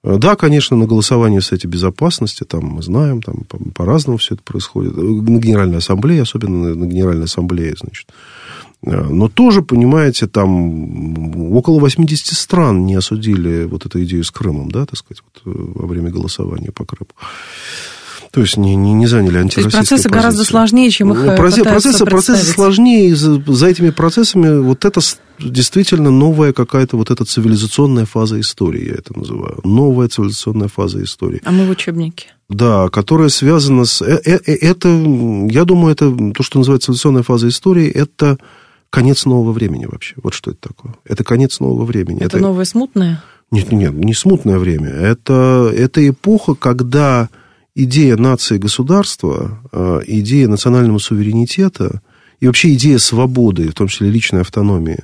[0.03, 4.43] Э, да, конечно, на голосовании в Совете Безопасности, там мы знаем, там по-разному все это
[4.43, 4.95] происходит.
[4.95, 8.07] На Генеральной Ассамблее, особенно на Генеральной Ассамблее, значит.
[8.85, 14.71] Э, но тоже, понимаете, там около 80 стран не осудили вот эту идею с Крымом,
[14.71, 17.09] да, так сказать, вот, э, во время голосования по Крыму.
[18.33, 20.09] То есть не, не, не заняли антироссийские То есть процессы позиции.
[20.09, 24.85] гораздо сложнее, чем их ну, процессы, процессы, процессы сложнее, и за, за этими процессами вот
[24.85, 25.01] это
[25.37, 29.59] действительно новая какая-то вот эта цивилизационная фаза истории, я это называю.
[29.63, 31.43] Новая цивилизационная фаза истории.
[31.45, 32.33] А мы в учебнике.
[32.49, 34.01] Да, которая связана с...
[34.01, 38.39] Э, э, э, это, я думаю, это то, что называется цивилизационная фаза истории, это
[38.89, 40.15] конец нового времени вообще.
[40.23, 40.95] Вот что это такое.
[41.05, 42.17] Это конец нового времени.
[42.17, 42.39] Это, это...
[42.39, 43.21] новое смутное?
[43.51, 44.89] Нет, нет, не смутное время.
[44.89, 47.29] Это, это эпоха, когда
[47.75, 52.01] идея нации государства, а, идея национального суверенитета
[52.39, 55.03] и вообще идея свободы, в том числе личной автономии,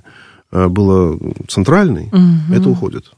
[0.51, 1.17] а, была
[1.47, 2.53] центральной, угу.
[2.53, 3.11] это уходит.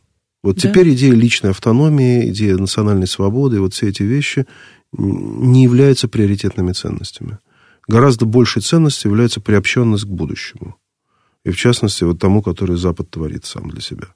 [0.43, 0.61] Вот да.
[0.61, 4.45] теперь идея личной автономии, идея национальной свободы, вот все эти вещи
[4.93, 7.37] не являются приоритетными ценностями.
[7.87, 10.75] Гораздо большей ценностью является приобщенность к будущему.
[11.43, 14.07] И в частности, вот тому, который Запад творит сам для себя.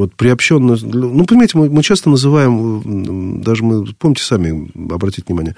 [0.00, 0.78] Вот приобщенно...
[0.82, 5.56] Ну, понимаете, мы, мы часто называем, даже мы, помните сами, обратите внимание,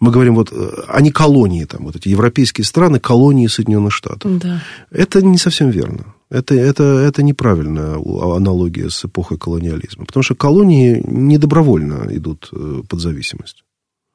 [0.00, 0.50] мы говорим вот,
[0.88, 4.38] они колонии, там, вот эти европейские страны, колонии Соединенных Штатов.
[4.38, 4.62] Да.
[4.90, 6.14] Это не совсем верно.
[6.30, 10.06] Это, это, это неправильная аналогия с эпохой колониализма.
[10.06, 13.62] Потому что колонии не добровольно идут э, под зависимость.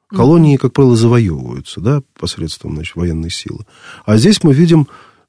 [0.10, 3.66] Колонии, как правило, завоевываются да, посредством значит, военной силы.
[4.06, 4.88] А здесь мы видим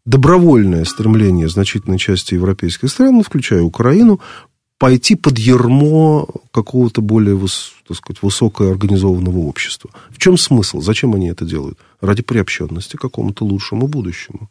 [0.08, 4.20] добровольное стремление значительной части европейских стран, ну, включая Украину,
[4.78, 7.38] пойти под ермо какого-то более
[7.86, 9.90] так сказать, высокоорганизованного общества.
[10.10, 10.80] В чем смысл?
[10.80, 11.78] Зачем они это делают?
[12.00, 14.48] Ради приобщенности к какому-то лучшему будущему.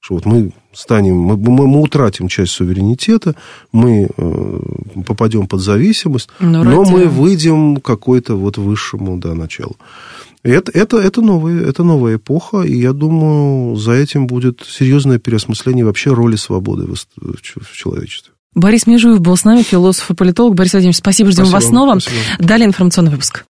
[0.00, 3.34] Что вот мы станем, мы, мы, мы утратим часть суверенитета,
[3.72, 4.60] мы э,
[5.06, 6.92] попадем под зависимость, но, но ради...
[6.92, 9.76] мы выйдем к какой-то вот высшему да, началу.
[10.44, 15.86] Это, это, это, новая, это новая эпоха, и я думаю, за этим будет серьезное переосмысление
[15.86, 18.34] вообще роли свободы в, в, человечестве.
[18.54, 20.54] Борис Межуев был с нами, философ и политолог.
[20.54, 21.98] Борис Владимирович, спасибо, ждем спасибо, вас снова.
[21.98, 22.46] Спасибо.
[22.46, 23.42] Далее информационный выпуск.